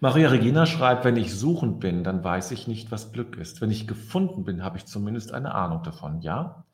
Maria 0.00 0.28
Regina 0.28 0.66
schreibt, 0.66 1.04
wenn 1.04 1.16
ich 1.16 1.34
suchend 1.34 1.80
bin, 1.80 2.04
dann 2.04 2.22
weiß 2.22 2.50
ich 2.50 2.66
nicht, 2.66 2.90
was 2.90 3.12
Glück 3.12 3.36
ist. 3.36 3.60
Wenn 3.60 3.70
ich 3.70 3.86
gefunden 3.86 4.44
bin, 4.44 4.62
habe 4.62 4.76
ich 4.76 4.84
zumindest 4.84 5.32
eine 5.32 5.54
Ahnung 5.54 5.82
davon, 5.82 6.20
ja? 6.20 6.66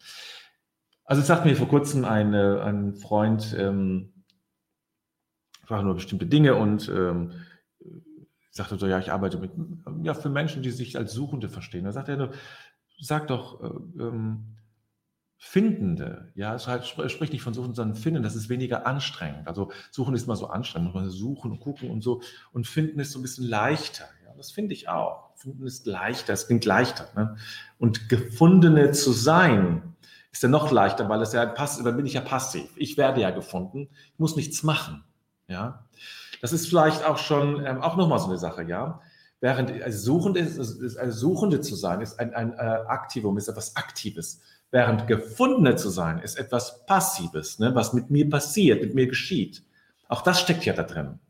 Also 1.05 1.21
es 1.21 1.29
sagt 1.29 1.45
mir 1.45 1.57
vor 1.57 1.69
kurzem 1.69 2.05
eine, 2.05 2.63
ein 2.63 2.95
Freund, 2.95 3.55
ähm, 3.59 4.25
frage 5.65 5.85
nur 5.85 5.95
bestimmte 5.95 6.27
Dinge 6.27 6.57
und 6.57 6.89
ähm, 6.89 7.33
sagte 8.53 8.79
so, 8.79 8.87
ja, 8.87 8.99
ich 8.99 9.11
arbeite 9.11 9.39
mit, 9.39 9.51
ja, 10.03 10.15
für 10.15 10.29
Menschen, 10.29 10.63
die 10.63 10.71
sich 10.71 10.97
als 10.97 11.13
Suchende 11.13 11.49
verstehen. 11.49 11.85
Da 11.85 11.93
sagt 11.93 12.09
er, 12.09 12.31
sag 13.01 13.27
doch, 13.27 13.63
äh, 13.63 14.03
ähm, 14.03 14.57
Findende, 15.45 16.31
ja, 16.37 16.55
es 16.55 16.69
halt, 16.69 16.87
spricht 16.87 17.33
nicht 17.33 17.43
von 17.43 17.53
Suchen, 17.53 17.75
sondern 17.75 17.97
Finden, 17.97 18.23
das 18.23 18.37
ist 18.37 18.49
weniger 18.49 18.87
anstrengend. 18.87 19.49
Also 19.49 19.73
Suchen 19.91 20.15
ist 20.15 20.27
immer 20.27 20.37
so 20.37 20.47
anstrengend, 20.47 20.95
man 20.95 21.11
suchen 21.11 21.51
und 21.51 21.59
gucken 21.59 21.91
und 21.91 22.01
so. 22.01 22.23
Und 22.53 22.69
Finden 22.69 23.01
ist 23.01 23.11
so 23.11 23.19
ein 23.19 23.23
bisschen 23.23 23.49
leichter. 23.49 24.05
Ja, 24.25 24.35
das 24.37 24.53
finde 24.53 24.73
ich 24.73 24.89
auch. 24.89 25.35
Finden 25.35 25.67
ist 25.67 25.85
leichter, 25.87 26.33
es 26.33 26.47
klingt 26.47 26.65
leichter. 26.65 27.09
Ne? 27.17 27.37
Und 27.79 28.09
Gefundene 28.09 28.93
zu 28.93 29.11
sein, 29.11 29.97
ist 30.31 30.45
ja 30.45 30.49
noch 30.49 30.71
leichter, 30.71 31.09
weil 31.09 31.21
es 31.21 31.33
ja 31.33 31.45
passiv, 31.45 31.85
dann 31.85 31.97
bin 31.97 32.07
ich 32.07 32.15
ja 32.15 32.21
passiv. 32.21 32.71
Ich 32.77 32.97
werde 32.97 33.21
ja 33.21 33.31
gefunden, 33.31 33.89
ich 34.13 34.19
muss 34.19 34.37
nichts 34.37 34.63
machen. 34.63 35.03
Ja. 35.49 35.87
Das 36.43 36.53
ist 36.53 36.69
vielleicht 36.69 37.05
auch 37.05 37.19
schon 37.19 37.65
ähm, 37.65 37.81
auch 37.81 37.97
nochmal 37.97 38.19
so 38.19 38.27
eine 38.27 38.37
Sache, 38.37 38.65
ja. 38.65 39.01
Während 39.41 39.81
als 39.81 40.03
Suchende, 40.03 40.41
ist, 40.41 40.59
ist, 40.59 40.97
als 40.97 41.17
Suchende 41.17 41.61
zu 41.61 41.77
sein, 41.77 42.01
ist 42.01 42.19
ein, 42.19 42.35
ein 42.35 42.53
äh, 42.53 42.57
Aktivum, 42.57 43.39
ist 43.39 43.49
etwas 43.49 43.77
Aktives. 43.77 44.41
Während 44.73 45.07
Gefundene 45.07 45.77
zu 45.77 45.89
sein, 45.89 46.19
ist 46.19 46.39
etwas 46.39 46.85
Passives, 46.85 47.61
ne, 47.61 47.75
was 47.75 47.93
mit 47.93 48.11
mir 48.11 48.29
passiert, 48.29 48.83
mit 48.83 48.95
mir 48.95 49.07
geschieht. 49.07 49.63
Auch 50.09 50.23
das 50.23 50.41
steckt 50.41 50.65
ja 50.65 50.73
da 50.73 50.83
drin. 50.83 51.21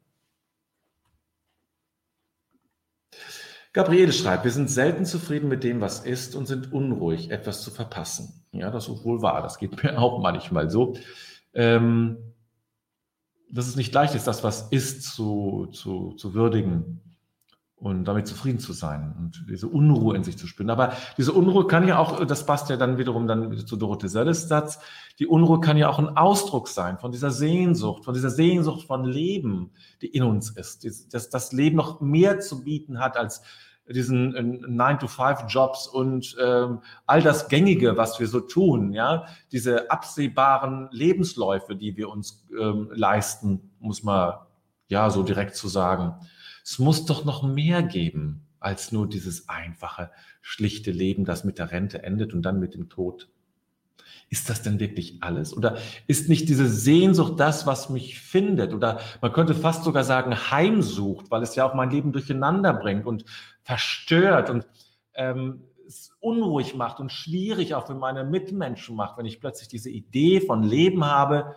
Gabriele 3.74 4.12
schreibt, 4.12 4.44
wir 4.44 4.50
sind 4.50 4.70
selten 4.70 5.04
zufrieden 5.04 5.48
mit 5.48 5.62
dem, 5.62 5.80
was 5.80 6.00
ist 6.00 6.34
und 6.34 6.46
sind 6.46 6.72
unruhig, 6.72 7.30
etwas 7.30 7.62
zu 7.62 7.70
verpassen. 7.70 8.44
Ja, 8.52 8.70
das 8.70 8.88
ist 8.88 9.04
wohl 9.04 9.20
wahr. 9.20 9.42
Das 9.42 9.58
geht 9.58 9.82
mir 9.82 9.98
auch 10.00 10.20
manchmal 10.20 10.70
so. 10.70 10.96
Ähm, 11.52 12.31
dass 13.52 13.68
es 13.68 13.76
nicht 13.76 13.94
leicht 13.94 14.14
ist, 14.14 14.26
das, 14.26 14.42
was 14.42 14.68
ist, 14.70 15.02
zu, 15.04 15.68
zu, 15.72 16.12
zu 16.12 16.34
würdigen 16.34 17.00
und 17.76 18.04
damit 18.04 18.28
zufrieden 18.28 18.60
zu 18.60 18.72
sein 18.72 19.14
und 19.18 19.44
diese 19.50 19.66
Unruhe 19.66 20.16
in 20.16 20.22
sich 20.22 20.38
zu 20.38 20.46
spüren. 20.46 20.70
Aber 20.70 20.92
diese 21.18 21.32
Unruhe 21.32 21.66
kann 21.66 21.86
ja 21.86 21.98
auch, 21.98 22.24
das 22.24 22.46
passt 22.46 22.70
ja 22.70 22.76
dann 22.76 22.96
wiederum 22.96 23.26
dann 23.26 23.58
zu 23.58 23.76
Dorothee 23.76 24.06
Sölles 24.06 24.48
Satz, 24.48 24.78
die 25.18 25.26
Unruhe 25.26 25.60
kann 25.60 25.76
ja 25.76 25.88
auch 25.88 25.98
ein 25.98 26.16
Ausdruck 26.16 26.68
sein 26.68 26.98
von 26.98 27.10
dieser 27.10 27.32
Sehnsucht, 27.32 28.04
von 28.04 28.14
dieser 28.14 28.30
Sehnsucht 28.30 28.86
von 28.86 29.04
Leben, 29.04 29.72
die 30.00 30.06
in 30.06 30.22
uns 30.22 30.50
ist, 30.50 31.12
dass 31.12 31.28
das 31.28 31.52
Leben 31.52 31.76
noch 31.76 32.00
mehr 32.00 32.38
zu 32.38 32.62
bieten 32.62 33.00
hat 33.00 33.16
als 33.16 33.42
diesen 33.88 34.34
9-to-5-Jobs 34.78 35.88
und 35.88 36.36
ähm, 36.40 36.80
all 37.06 37.22
das 37.22 37.48
Gängige, 37.48 37.96
was 37.96 38.20
wir 38.20 38.26
so 38.26 38.40
tun, 38.40 38.92
ja, 38.92 39.26
diese 39.50 39.90
absehbaren 39.90 40.88
Lebensläufe, 40.92 41.74
die 41.74 41.96
wir 41.96 42.08
uns 42.08 42.46
ähm, 42.58 42.90
leisten, 42.92 43.72
muss 43.80 44.02
man 44.02 44.34
ja 44.88 45.10
so 45.10 45.22
direkt 45.22 45.56
zu 45.56 45.68
sagen. 45.68 46.14
Es 46.64 46.78
muss 46.78 47.06
doch 47.06 47.24
noch 47.24 47.42
mehr 47.42 47.82
geben 47.82 48.46
als 48.60 48.92
nur 48.92 49.08
dieses 49.08 49.48
einfache, 49.48 50.10
schlichte 50.40 50.92
Leben, 50.92 51.24
das 51.24 51.44
mit 51.44 51.58
der 51.58 51.72
Rente 51.72 52.02
endet 52.02 52.32
und 52.32 52.42
dann 52.42 52.60
mit 52.60 52.74
dem 52.74 52.88
Tod. 52.88 53.28
Ist 54.28 54.48
das 54.48 54.62
denn 54.62 54.80
wirklich 54.80 55.22
alles? 55.22 55.54
Oder 55.54 55.76
ist 56.06 56.28
nicht 56.28 56.48
diese 56.48 56.68
Sehnsucht 56.68 57.38
das, 57.38 57.66
was 57.66 57.90
mich 57.90 58.18
findet? 58.18 58.72
Oder 58.72 59.00
man 59.20 59.32
könnte 59.32 59.54
fast 59.54 59.84
sogar 59.84 60.04
sagen, 60.04 60.34
heimsucht, 60.50 61.30
weil 61.30 61.42
es 61.42 61.54
ja 61.54 61.68
auch 61.68 61.74
mein 61.74 61.90
Leben 61.90 62.12
durcheinander 62.12 62.72
bringt 62.72 63.06
und 63.06 63.24
verstört 63.62 64.48
und 64.48 64.66
ähm, 65.14 65.64
es 65.86 66.12
unruhig 66.20 66.74
macht 66.74 67.00
und 67.00 67.12
schwierig 67.12 67.74
auch 67.74 67.86
für 67.86 67.94
meine 67.94 68.24
Mitmenschen 68.24 68.96
macht, 68.96 69.18
wenn 69.18 69.26
ich 69.26 69.40
plötzlich 69.40 69.68
diese 69.68 69.90
Idee 69.90 70.40
von 70.40 70.62
Leben 70.62 71.04
habe, 71.04 71.54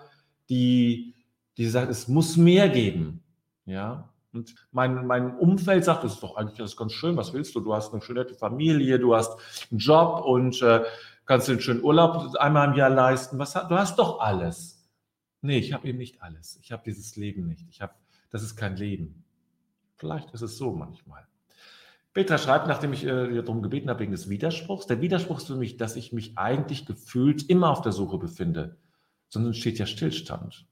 die, 0.49 1.15
die 1.57 1.67
sagt, 1.67 1.89
es 1.89 2.07
muss 2.07 2.35
mehr 2.35 2.67
geben. 2.69 3.23
Ja, 3.65 4.09
und 4.35 4.53
mein, 4.71 5.07
mein 5.07 5.37
Umfeld 5.37 5.85
sagt, 5.85 6.03
das 6.03 6.15
ist 6.15 6.23
doch 6.23 6.35
eigentlich 6.35 6.57
das 6.57 6.75
ganz 6.75 6.91
schön, 6.91 7.15
was 7.15 7.33
willst 7.33 7.55
du? 7.55 7.61
Du 7.61 7.73
hast 7.73 7.93
eine 7.93 8.01
schöne 8.01 8.25
Familie, 8.25 8.99
du 8.99 9.15
hast 9.15 9.39
einen 9.71 9.79
Job 9.79 10.23
und 10.25 10.61
äh, 10.61 10.81
kannst 11.25 11.47
dir 11.47 11.53
einen 11.53 11.61
schönen 11.61 11.83
Urlaub 11.83 12.35
einmal 12.37 12.69
im 12.69 12.75
Jahr 12.75 12.89
leisten. 12.89 13.39
Was, 13.39 13.53
du 13.53 13.77
hast 13.77 13.97
doch 13.97 14.19
alles. 14.19 14.89
Nee, 15.41 15.59
ich 15.59 15.73
habe 15.73 15.87
eben 15.87 15.97
nicht 15.97 16.21
alles. 16.21 16.59
Ich 16.61 16.71
habe 16.71 16.83
dieses 16.85 17.15
Leben 17.15 17.47
nicht. 17.47 17.65
Ich 17.69 17.81
habe, 17.81 17.93
das 18.29 18.43
ist 18.43 18.55
kein 18.55 18.75
Leben. 18.77 19.23
Vielleicht 19.95 20.31
ist 20.31 20.41
es 20.41 20.57
so 20.57 20.73
manchmal. 20.73 21.27
Petra 22.13 22.37
schreibt, 22.37 22.67
nachdem 22.67 22.93
ich 22.93 23.05
äh, 23.05 23.41
darum 23.41 23.61
gebeten 23.61 23.89
habe, 23.89 23.99
wegen 23.99 24.13
des 24.13 24.29
Widerspruchs. 24.29 24.87
Der 24.87 25.01
Widerspruch 25.01 25.37
ist 25.37 25.47
für 25.47 25.55
mich, 25.55 25.77
dass 25.77 25.95
ich 25.97 26.13
mich 26.13 26.37
eigentlich 26.37 26.85
gefühlt 26.85 27.49
immer 27.49 27.69
auf 27.69 27.81
der 27.81 27.91
Suche 27.91 28.17
befinde. 28.17 28.77
Sonst 29.27 29.57
steht 29.57 29.79
ja 29.79 29.85
Stillstand. 29.85 30.65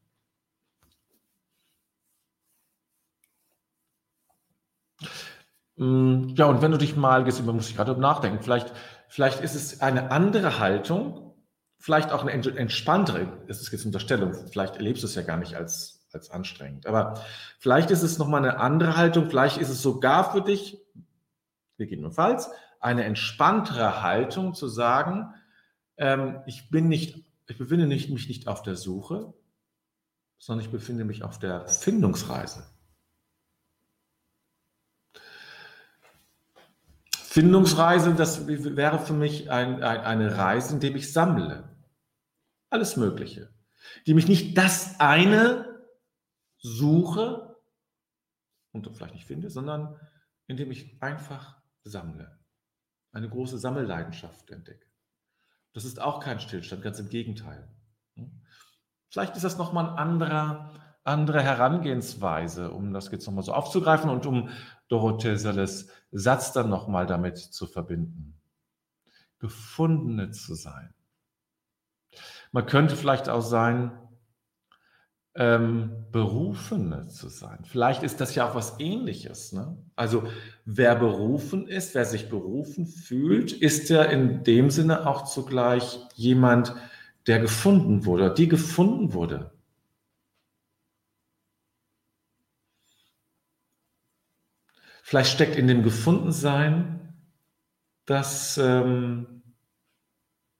Mm, 5.76 6.30
ja, 6.36 6.46
und 6.46 6.62
wenn 6.62 6.72
du 6.72 6.78
dich 6.78 6.96
mal, 6.96 7.26
jetzt 7.26 7.44
muss 7.44 7.70
ich 7.70 7.76
gerade 7.76 8.00
nachdenken, 8.00 8.42
vielleicht, 8.42 8.74
vielleicht 9.08 9.42
ist 9.42 9.56
es 9.56 9.82
eine 9.82 10.12
andere 10.12 10.60
Haltung, 10.60 11.34
vielleicht 11.78 12.12
auch 12.12 12.22
eine 12.26 12.32
entspanntere, 12.32 13.28
das 13.48 13.62
ist 13.62 13.72
jetzt 13.72 13.86
Unterstellung, 13.86 14.34
vielleicht 14.52 14.78
erlebst 14.78 15.04
du 15.04 15.08
es 15.08 15.16
ja 15.16 15.22
gar 15.22 15.38
nicht 15.38 15.56
als, 15.56 16.08
als 16.14 16.32
anstrengend, 16.32 16.88
aber 16.88 17.22
vielleicht 17.60 17.92
ist 17.92 18.04
es 18.04 18.18
nochmal 18.18 18.44
eine 18.44 18.60
andere 18.60 18.96
Haltung, 18.96 19.30
vielleicht 19.30 19.58
ist 19.58 19.70
es 19.70 19.82
sogar 19.82 20.32
für 20.32 20.42
dich, 20.42 20.80
gegebenenfalls, 21.78 22.50
eine 22.80 23.04
entspanntere 23.04 24.02
Haltung 24.02 24.54
zu 24.54 24.68
sagen, 24.68 25.34
ähm, 25.98 26.42
ich 26.46 26.70
bin 26.70 26.88
nicht, 26.88 27.26
ich 27.48 27.58
befinde 27.58 27.88
mich 27.88 28.10
nicht 28.10 28.48
auf 28.48 28.62
der 28.62 28.76
Suche, 28.76 29.34
sondern 30.38 30.66
ich 30.66 30.72
befinde 30.72 31.06
mich 31.06 31.24
auf 31.24 31.40
der 31.40 31.68
Findungsreise. 31.68 32.66
Findungsreise, 37.34 38.14
das 38.14 38.46
wäre 38.46 39.00
für 39.00 39.14
mich 39.14 39.50
ein, 39.50 39.82
ein, 39.82 40.02
eine 40.02 40.38
Reise, 40.38 40.76
in 40.76 40.80
der 40.82 40.94
ich 40.96 41.12
sammle. 41.12 41.76
Alles 42.70 42.96
Mögliche. 42.96 43.52
Die 44.06 44.14
mich 44.14 44.28
nicht 44.28 44.56
das 44.56 45.00
eine 45.00 45.84
suche 46.60 47.58
und 48.72 48.88
vielleicht 48.96 49.16
nicht 49.16 49.26
finde, 49.26 49.50
sondern 49.50 50.00
indem 50.46 50.70
ich 50.70 51.02
einfach 51.02 51.60
sammle. 51.84 52.38
Eine 53.12 53.30
große 53.30 53.58
Sammelleidenschaft 53.58 54.52
entdecke. 54.52 54.86
Das 55.74 55.86
ist 55.86 56.00
auch 56.00 56.20
kein 56.20 56.40
Stillstand, 56.40 56.84
ganz 56.84 57.00
im 57.00 57.10
Gegenteil. 57.10 57.68
Vielleicht 59.10 59.36
ist 59.36 59.44
das 59.44 59.58
nochmal 59.58 59.90
ein 59.90 59.98
anderer, 59.98 60.72
andere 61.04 61.42
Herangehensweise, 61.42 62.70
um 62.70 62.94
das 62.94 63.10
jetzt 63.10 63.26
nochmal 63.26 63.44
so 63.44 63.54
aufzugreifen 63.54 64.12
und 64.12 64.28
um 64.28 64.50
Dorothee 64.94 65.38
Selles 65.38 65.88
Satz 66.12 66.54
dann 66.54 66.70
nochmal 66.70 67.08
damit 67.08 67.40
zu 67.40 67.66
verbinden. 67.66 68.40
Gefundene 69.40 70.30
zu 70.30 70.54
sein. 70.54 70.94
Man 72.52 72.68
könnte 72.68 72.96
vielleicht 72.96 73.28
auch 73.28 73.42
sein, 73.42 73.92
ähm, 75.36 76.06
Berufene 76.12 77.08
zu 77.08 77.28
sein. 77.28 77.64
Vielleicht 77.64 78.04
ist 78.04 78.22
das 78.22 78.36
ja 78.36 78.48
auch 78.48 78.54
was 78.54 78.80
ähnliches. 78.80 79.52
Ne? 79.52 79.76
Also 79.96 80.28
wer 80.66 80.96
berufen 80.96 81.68
ist, 81.68 81.96
wer 81.96 82.06
sich 82.06 82.30
berufen 82.30 82.86
fühlt, 82.86 83.52
ist 83.52 83.90
ja 83.90 84.04
in 84.04 84.44
dem 84.44 84.70
Sinne 84.70 85.08
auch 85.08 85.24
zugleich 85.24 86.00
jemand, 86.14 86.76
der 87.26 87.40
gefunden 87.40 88.06
wurde, 88.06 88.32
die 88.32 88.48
gefunden 88.48 89.14
wurde. 89.14 89.52
Vielleicht 95.06 95.34
steckt 95.34 95.58
in 95.58 95.68
dem 95.68 95.84
Gefundensein, 95.84 97.14
dass, 98.06 98.58
ähm, 98.58 99.44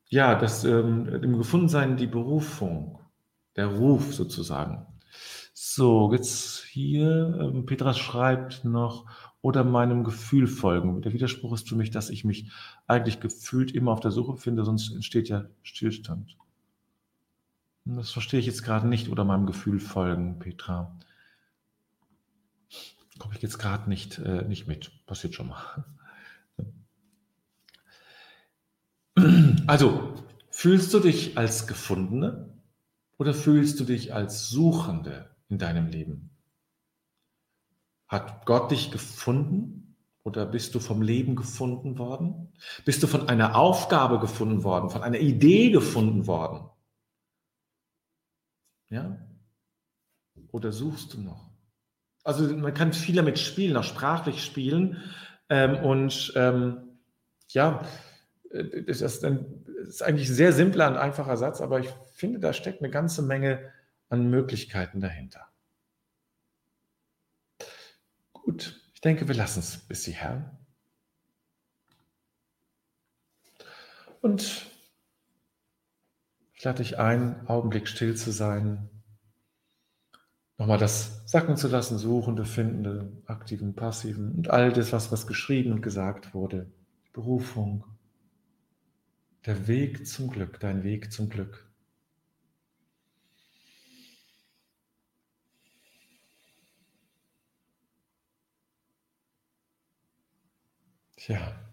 ja, 0.10 0.36
dass 0.36 0.66
ähm, 0.66 1.08
im 1.08 1.38
Gefundensein 1.38 1.96
die 1.96 2.08
Berufung, 2.08 3.00
der 3.56 3.68
Ruf 3.68 4.14
sozusagen. 4.14 4.86
So, 5.54 6.12
jetzt 6.12 6.66
hier, 6.66 7.40
ähm, 7.40 7.66
Petra 7.66 7.94
schreibt 7.94 8.66
noch, 8.66 9.06
oder 9.42 9.64
meinem 9.64 10.04
Gefühl 10.04 10.48
folgen. 10.48 11.02
Der 11.02 11.14
Widerspruch 11.14 11.54
ist 11.54 11.70
für 11.70 11.78
mich, 11.78 11.92
dass 11.92 12.10
ich 12.10 12.26
mich 12.26 12.52
eigentlich 12.86 13.22
gefühlt 13.22 13.72
immer 13.72 13.94
auf 13.94 14.02
der 14.02 14.12
Suche 14.12 14.36
finde, 14.36 14.66
sonst 14.66 14.94
entsteht 14.94 15.30
ja 15.30 15.46
Stillstand. 15.62 16.36
Das 17.86 18.12
verstehe 18.12 18.42
ich 18.42 18.46
jetzt 18.46 18.64
gerade 18.64 18.90
nicht, 18.90 19.08
oder 19.08 19.24
meinem 19.24 19.46
Gefühl 19.46 19.80
folgen, 19.80 20.38
Petra 20.40 20.98
komme 23.20 23.36
ich 23.36 23.42
jetzt 23.42 23.60
gerade 23.60 23.90
nicht, 23.90 24.20
äh, 24.20 24.44
nicht 24.44 24.68
mit. 24.68 25.06
Passiert 25.06 25.36
schon 25.36 25.50
mal. 25.50 25.86
Also, 29.66 30.16
fühlst 30.50 30.94
du 30.94 31.00
dich 31.00 31.38
als 31.38 31.68
Gefundene 31.68 32.54
oder 33.18 33.34
fühlst 33.34 33.80
du 33.80 33.86
dich 33.86 34.14
als 34.14 34.50
Suchende 34.50 35.34
in 35.48 35.58
deinem 35.58 35.88
Leben? 35.88 36.32
Hat 38.08 38.46
Gott 38.46 38.72
dich 38.72 38.92
gefunden 38.92 39.96
oder 40.24 40.46
bist 40.46 40.76
du 40.76 40.80
vom 40.80 41.02
Leben 41.02 41.36
gefunden 41.36 41.98
worden? 41.98 42.52
Bist 42.84 43.04
du 43.04 43.08
von 43.08 43.30
einer 43.30 43.56
Aufgabe 43.56 44.20
gefunden 44.20 44.64
worden, 44.64 44.90
von 44.90 45.04
einer 45.04 45.20
Idee 45.20 45.72
gefunden 45.72 46.28
worden? 46.28 46.70
Ja? 48.90 49.18
Oder 50.52 50.72
suchst 50.72 51.14
du 51.14 51.22
noch? 51.22 51.53
Also 52.24 52.56
man 52.56 52.74
kann 52.74 52.94
viel 52.94 53.16
damit 53.16 53.40
spielen, 53.40 53.76
auch 53.76 53.84
sprachlich 53.84 54.44
spielen. 54.44 55.04
Ähm, 55.50 55.76
und 55.78 56.34
ähm, 56.36 56.98
ja, 57.50 57.86
das 58.52 59.02
ist, 59.02 59.26
ein, 59.26 59.66
das 59.66 59.96
ist 59.96 60.04
eigentlich 60.04 60.30
ein 60.30 60.36
sehr 60.36 60.54
simpler 60.54 60.88
und 60.88 60.98
einfacher 60.98 61.38
Satz, 61.38 61.60
aber 61.60 61.80
ich 61.80 61.90
finde, 62.14 62.40
da 62.40 62.54
steckt 62.54 62.82
eine 62.82 62.92
ganze 62.92 63.22
Menge 63.22 63.72
an 64.10 64.30
Möglichkeiten 64.30 65.02
dahinter. 65.02 65.48
Gut, 68.32 68.80
ich 68.94 69.02
denke, 69.02 69.28
wir 69.28 69.36
lassen 69.36 69.60
es 69.60 69.78
bis 69.78 70.06
hierher. 70.06 70.58
Und 74.22 74.68
ich 76.54 76.64
lade 76.64 76.78
dich 76.78 76.98
ein, 76.98 77.46
Augenblick 77.48 77.88
still 77.88 78.16
zu 78.16 78.32
sein, 78.32 78.90
nochmal 80.58 80.78
das 80.78 81.24
sacken 81.26 81.58
zu 81.58 81.68
lassen, 81.68 81.98
Suchende, 81.98 82.46
Findende, 82.46 83.12
Aktiven, 83.26 83.76
Passiven 83.76 84.34
und 84.34 84.50
all 84.50 84.72
das, 84.72 84.94
was, 84.94 85.12
was 85.12 85.28
geschrieben 85.28 85.72
und 85.72 85.82
gesagt 85.82 86.34
wurde. 86.34 86.72
Berufung, 87.14 87.84
der 89.46 89.68
Weg 89.68 90.08
zum 90.08 90.30
Glück, 90.30 90.60
dein 90.60 90.84
Weg 90.84 91.12
zum 91.12 91.30
Glück. 91.30 91.70
Tja. 101.18 101.73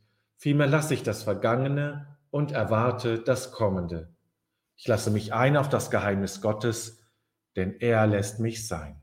Vielmehr 0.41 0.65
lasse 0.65 0.95
ich 0.95 1.03
das 1.03 1.21
Vergangene 1.21 2.17
und 2.31 2.51
erwarte 2.51 3.19
das 3.19 3.51
Kommende. 3.51 4.15
Ich 4.75 4.87
lasse 4.87 5.11
mich 5.11 5.33
ein 5.33 5.55
auf 5.55 5.69
das 5.69 5.91
Geheimnis 5.91 6.41
Gottes, 6.41 6.99
denn 7.55 7.79
er 7.79 8.07
lässt 8.07 8.39
mich 8.39 8.67
sein. 8.67 9.00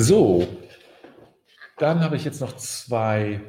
So, 0.00 0.46
dann 1.76 1.98
habe 2.04 2.14
ich 2.14 2.24
jetzt 2.24 2.40
noch 2.40 2.54
zwei 2.54 3.40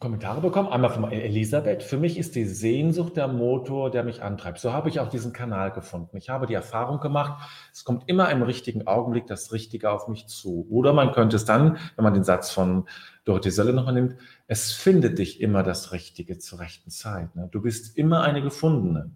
Kommentare 0.00 0.40
bekommen. 0.40 0.70
Einmal 0.70 0.90
von 0.90 1.08
Elisabeth. 1.12 1.84
Für 1.84 1.98
mich 1.98 2.18
ist 2.18 2.34
die 2.34 2.46
Sehnsucht 2.46 3.16
der 3.16 3.28
Motor, 3.28 3.92
der 3.92 4.02
mich 4.02 4.24
antreibt. 4.24 4.58
So 4.58 4.72
habe 4.72 4.88
ich 4.88 4.98
auch 4.98 5.08
diesen 5.08 5.32
Kanal 5.32 5.70
gefunden. 5.70 6.16
Ich 6.16 6.30
habe 6.30 6.48
die 6.48 6.54
Erfahrung 6.54 6.98
gemacht, 6.98 7.48
es 7.72 7.84
kommt 7.84 8.08
immer 8.08 8.28
im 8.32 8.42
richtigen 8.42 8.88
Augenblick 8.88 9.28
das 9.28 9.52
Richtige 9.52 9.88
auf 9.88 10.08
mich 10.08 10.26
zu. 10.26 10.66
Oder 10.68 10.92
man 10.92 11.12
könnte 11.12 11.36
es 11.36 11.44
dann, 11.44 11.78
wenn 11.94 12.02
man 12.02 12.14
den 12.14 12.24
Satz 12.24 12.50
von 12.50 12.88
Dorothee 13.24 13.50
Sölle 13.50 13.72
nochmal 13.72 13.94
nimmt, 13.94 14.16
es 14.48 14.72
findet 14.72 15.20
dich 15.20 15.40
immer 15.40 15.62
das 15.62 15.92
Richtige 15.92 16.38
zur 16.38 16.58
rechten 16.58 16.90
Zeit. 16.90 17.36
Ne? 17.36 17.48
Du 17.52 17.62
bist 17.62 17.96
immer 17.96 18.22
eine 18.22 18.42
Gefundene. 18.42 19.12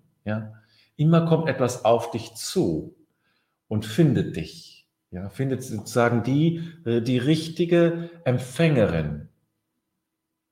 Immer 0.95 1.27
kommt 1.27 1.49
etwas 1.49 1.85
auf 1.85 2.13
dich 2.13 2.37
zu 2.37 2.95
und 3.67 3.85
findet 3.85 4.37
dich. 4.37 4.80
Ja, 5.11 5.29
findet 5.29 5.65
sozusagen 5.65 6.23
die, 6.23 6.63
äh, 6.85 7.01
die 7.01 7.19
richtige 7.19 8.11
Empfängerin. 8.25 9.29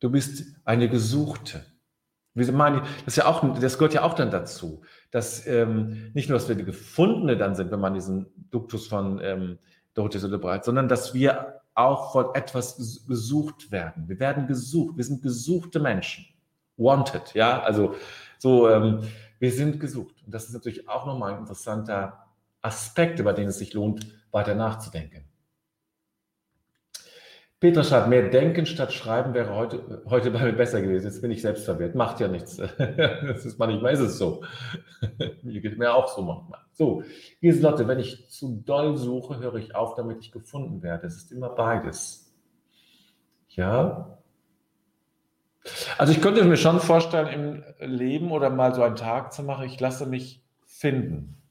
Du 0.00 0.10
bist 0.10 0.44
eine 0.64 0.88
Gesuchte. 0.88 1.64
Wie 2.34 2.50
meine 2.52 2.82
das, 3.04 3.16
ja 3.16 3.26
auch, 3.26 3.58
das 3.58 3.78
gehört 3.78 3.94
ja 3.94 4.02
auch 4.02 4.14
dann 4.14 4.30
dazu, 4.30 4.82
dass 5.10 5.46
ähm, 5.46 6.10
nicht 6.14 6.28
nur, 6.28 6.38
dass 6.38 6.48
wir 6.48 6.54
die 6.54 6.64
Gefundene 6.64 7.36
dann 7.36 7.54
sind, 7.54 7.70
wenn 7.70 7.80
man 7.80 7.94
diesen 7.94 8.26
Duktus 8.50 8.86
von 8.86 9.20
ähm, 9.22 9.58
Dorothee 9.94 10.18
Sölle 10.18 10.60
sondern 10.62 10.88
dass 10.88 11.14
wir 11.14 11.60
auch 11.74 12.12
von 12.12 12.34
etwas 12.34 13.04
gesucht 13.06 13.70
werden. 13.70 14.08
Wir 14.08 14.18
werden 14.18 14.46
gesucht. 14.46 14.96
Wir 14.96 15.04
sind 15.04 15.22
gesuchte 15.22 15.80
Menschen. 15.80 16.26
Wanted, 16.76 17.34
ja, 17.34 17.60
also 17.62 17.94
so, 18.38 18.68
ähm, 18.68 19.02
wir 19.38 19.52
sind 19.52 19.80
gesucht. 19.80 20.14
Und 20.24 20.32
das 20.34 20.46
ist 20.46 20.54
natürlich 20.54 20.88
auch 20.88 21.06
nochmal 21.06 21.32
ein 21.34 21.40
interessanter 21.40 22.26
Aspekt, 22.62 23.18
über 23.18 23.32
den 23.32 23.48
es 23.48 23.58
sich 23.58 23.72
lohnt, 23.74 24.06
weiter 24.30 24.54
nachzudenken. 24.54 25.28
Peter 27.60 27.82
schreibt, 27.82 28.08
mehr 28.08 28.28
denken 28.28 28.66
statt 28.66 28.92
schreiben 28.92 29.34
wäre 29.34 29.52
heute, 29.56 30.02
heute 30.06 30.30
bei 30.30 30.44
mir 30.44 30.52
besser 30.52 30.80
gewesen. 30.80 31.06
Jetzt 31.06 31.20
bin 31.20 31.32
ich 31.32 31.42
selbst 31.42 31.64
verwirrt. 31.64 31.96
Macht 31.96 32.20
ja 32.20 32.28
nichts. 32.28 32.56
Das 32.78 33.44
ist 33.44 33.58
manchmal 33.58 33.94
ist 33.94 34.00
es 34.00 34.18
so. 34.18 34.44
Mir 35.42 35.60
geht 35.60 35.76
mir 35.76 35.92
auch 35.92 36.08
so 36.08 36.22
manchmal. 36.22 36.60
So, 36.72 37.02
Lieselotte, 37.40 37.88
wenn 37.88 37.98
ich 37.98 38.28
zu 38.28 38.62
doll 38.64 38.96
suche, 38.96 39.40
höre 39.40 39.56
ich 39.56 39.74
auf, 39.74 39.96
damit 39.96 40.20
ich 40.20 40.30
gefunden 40.30 40.82
werde. 40.84 41.08
Es 41.08 41.16
ist 41.16 41.32
immer 41.32 41.48
beides. 41.48 42.32
Ja. 43.48 44.18
Also 45.98 46.12
ich 46.12 46.22
könnte 46.22 46.44
mir 46.44 46.56
schon 46.56 46.78
vorstellen, 46.78 47.64
im 47.80 47.96
Leben 47.96 48.30
oder 48.30 48.50
mal 48.50 48.72
so 48.74 48.82
einen 48.82 48.96
Tag 48.96 49.32
zu 49.32 49.42
machen, 49.42 49.66
ich 49.66 49.80
lasse 49.80 50.06
mich 50.06 50.44
finden. 50.64 51.42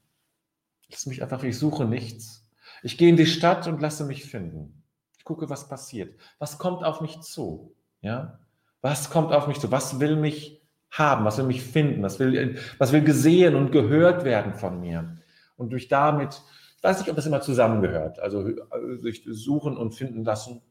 Ich 0.88 1.04
mich 1.06 1.22
einfach, 1.22 1.42
ich 1.42 1.58
suche 1.58 1.84
nichts. 1.84 2.37
Ich 2.82 2.98
gehe 2.98 3.08
in 3.08 3.16
die 3.16 3.26
Stadt 3.26 3.66
und 3.66 3.80
lasse 3.80 4.04
mich 4.04 4.24
finden. 4.24 4.82
Ich 5.18 5.24
gucke, 5.24 5.50
was 5.50 5.68
passiert. 5.68 6.18
Was 6.38 6.58
kommt 6.58 6.84
auf 6.84 7.00
mich 7.00 7.20
zu? 7.20 7.74
Ja? 8.00 8.38
Was 8.80 9.10
kommt 9.10 9.32
auf 9.32 9.48
mich 9.48 9.58
zu? 9.58 9.70
Was 9.70 10.00
will 10.00 10.16
mich 10.16 10.62
haben? 10.90 11.24
Was 11.24 11.38
will 11.38 11.46
mich 11.46 11.62
finden? 11.62 12.02
Was 12.02 12.18
will, 12.18 12.58
was 12.78 12.92
will 12.92 13.02
gesehen 13.02 13.54
und 13.54 13.72
gehört 13.72 14.24
werden 14.24 14.54
von 14.54 14.80
mir? 14.80 15.18
Und 15.56 15.70
durch 15.70 15.88
damit, 15.88 16.40
ich 16.76 16.84
weiß 16.84 17.00
nicht, 17.00 17.10
ob 17.10 17.16
das 17.16 17.26
immer 17.26 17.40
zusammengehört. 17.40 18.20
Also 18.20 18.48
sich 19.00 19.24
suchen 19.26 19.76
und 19.76 19.94
finden 19.94 20.24
lassen, 20.24 20.62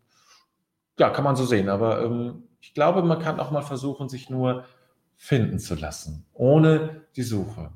ja, 0.97 1.09
kann 1.09 1.23
man 1.23 1.35
so 1.35 1.45
sehen. 1.45 1.69
Aber 1.69 2.03
ähm, 2.03 2.43
ich 2.61 2.73
glaube, 2.73 3.03
man 3.03 3.19
kann 3.19 3.39
auch 3.39 3.51
mal 3.51 3.61
versuchen, 3.61 4.09
sich 4.09 4.29
nur 4.29 4.63
finden 5.15 5.59
zu 5.59 5.75
lassen, 5.75 6.25
ohne 6.33 7.01
die 7.15 7.23
Suche 7.23 7.71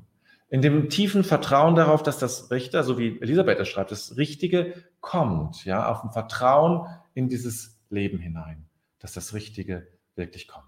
in 0.52 0.60
dem 0.60 0.90
tiefen 0.90 1.24
Vertrauen 1.24 1.76
darauf, 1.76 2.02
dass 2.02 2.18
das 2.18 2.50
Richter, 2.50 2.84
so 2.84 2.98
wie 2.98 3.18
Elisabeth 3.22 3.58
es 3.58 3.68
schreibt, 3.68 3.90
das 3.90 4.18
Richtige 4.18 4.74
kommt, 5.00 5.64
ja, 5.64 5.90
auf 5.90 6.02
dem 6.02 6.10
Vertrauen 6.10 6.86
in 7.14 7.30
dieses 7.30 7.80
Leben 7.88 8.18
hinein, 8.18 8.68
dass 8.98 9.14
das 9.14 9.32
Richtige 9.32 9.88
wirklich 10.14 10.48
kommt. 10.48 10.66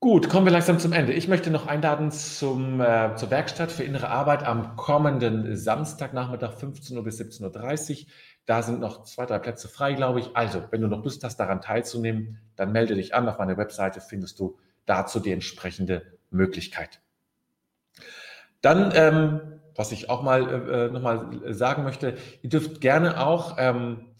Gut, 0.00 0.28
kommen 0.28 0.44
wir 0.44 0.52
langsam 0.52 0.80
zum 0.80 0.92
Ende. 0.92 1.12
Ich 1.12 1.28
möchte 1.28 1.52
noch 1.52 1.68
einladen 1.68 2.10
zum, 2.10 2.80
äh, 2.80 3.14
zur 3.14 3.30
Werkstatt 3.30 3.70
für 3.70 3.84
innere 3.84 4.08
Arbeit 4.08 4.42
am 4.42 4.74
kommenden 4.74 5.56
Samstagnachmittag 5.56 6.54
15 6.54 6.96
Uhr 6.96 7.04
bis 7.04 7.20
17.30 7.20 8.00
Uhr. 8.00 8.06
Da 8.44 8.62
sind 8.62 8.80
noch 8.80 9.04
zwei, 9.04 9.24
drei 9.24 9.38
Plätze 9.38 9.68
frei, 9.68 9.92
glaube 9.92 10.18
ich. 10.18 10.36
Also, 10.36 10.64
wenn 10.72 10.80
du 10.80 10.88
noch 10.88 11.04
Lust 11.04 11.22
hast, 11.22 11.36
daran 11.36 11.60
teilzunehmen, 11.60 12.40
dann 12.56 12.72
melde 12.72 12.96
dich 12.96 13.14
an. 13.14 13.28
Auf 13.28 13.38
meiner 13.38 13.56
Webseite 13.56 14.00
findest 14.00 14.40
du 14.40 14.58
dazu 14.84 15.20
die 15.20 15.30
entsprechende 15.30 16.02
Möglichkeit. 16.34 17.00
Dann, 18.60 18.92
ähm, 18.94 19.40
was 19.74 19.92
ich 19.92 20.08
auch 20.08 20.22
mal 20.22 20.68
äh, 20.68 20.90
nochmal 20.90 21.40
sagen 21.54 21.82
möchte, 21.82 22.16
ihr 22.42 22.50
dürft 22.50 22.80
gerne 22.80 23.24
auch 23.24 23.56
ähm, 23.58 24.14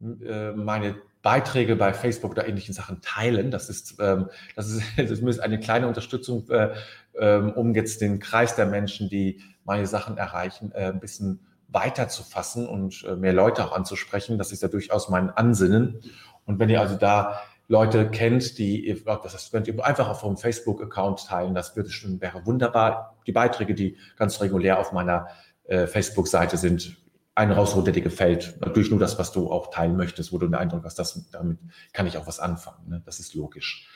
äh, 0.00 0.52
meine 0.52 0.96
Beiträge 1.22 1.74
bei 1.74 1.92
Facebook 1.92 2.32
oder 2.32 2.46
ähnlichen 2.46 2.74
Sachen 2.74 3.00
teilen. 3.00 3.50
Das 3.50 3.68
ist, 3.68 3.96
ähm, 3.98 4.28
das 4.54 4.68
ist, 4.68 4.98
ist 4.98 5.40
eine 5.40 5.58
kleine 5.58 5.88
Unterstützung, 5.88 6.48
äh, 6.50 6.74
äh, 7.14 7.38
um 7.38 7.74
jetzt 7.74 8.00
den 8.00 8.20
Kreis 8.20 8.54
der 8.54 8.66
Menschen, 8.66 9.08
die 9.08 9.40
meine 9.64 9.86
Sachen 9.86 10.18
erreichen, 10.18 10.72
äh, 10.72 10.86
ein 10.86 11.00
bisschen 11.00 11.40
weiter 11.68 12.08
zu 12.08 12.22
fassen 12.22 12.68
und 12.68 13.04
äh, 13.04 13.16
mehr 13.16 13.32
Leute 13.32 13.64
auch 13.64 13.72
anzusprechen. 13.72 14.38
Das 14.38 14.52
ist 14.52 14.62
ja 14.62 14.68
durchaus 14.68 15.08
mein 15.08 15.30
Ansinnen. 15.30 16.00
Und 16.44 16.60
wenn 16.60 16.68
ihr 16.68 16.80
also 16.80 16.96
da 16.96 17.40
Leute 17.68 18.08
kennt, 18.10 18.58
die, 18.58 19.02
das 19.04 19.34
heißt, 19.34 19.50
könnt 19.50 19.66
ihr 19.66 19.84
einfach 19.84 20.08
auf 20.08 20.22
eurem 20.22 20.36
Facebook-Account 20.36 21.26
teilen. 21.26 21.54
Das 21.54 21.74
würde 21.74 21.90
schon, 21.90 22.20
wäre 22.20 22.46
wunderbar. 22.46 23.16
Die 23.26 23.32
Beiträge, 23.32 23.74
die 23.74 23.96
ganz 24.16 24.40
regulär 24.40 24.78
auf 24.78 24.92
meiner 24.92 25.28
äh, 25.64 25.86
Facebook-Seite 25.86 26.56
sind, 26.56 26.96
einen 27.34 27.52
rausholen, 27.52 27.84
der 27.84 27.94
dir 27.94 28.02
gefällt. 28.02 28.56
Natürlich 28.60 28.90
nur 28.90 29.00
das, 29.00 29.18
was 29.18 29.32
du 29.32 29.50
auch 29.50 29.70
teilen 29.70 29.96
möchtest, 29.96 30.32
wo 30.32 30.38
du 30.38 30.46
den 30.46 30.54
Eindruck 30.54 30.84
hast, 30.84 30.98
dass, 30.98 31.28
damit 31.30 31.58
kann 31.92 32.06
ich 32.06 32.16
auch 32.16 32.26
was 32.26 32.40
anfangen. 32.40 32.88
Ne? 32.88 33.02
Das 33.04 33.20
ist 33.20 33.34
logisch. 33.34 33.88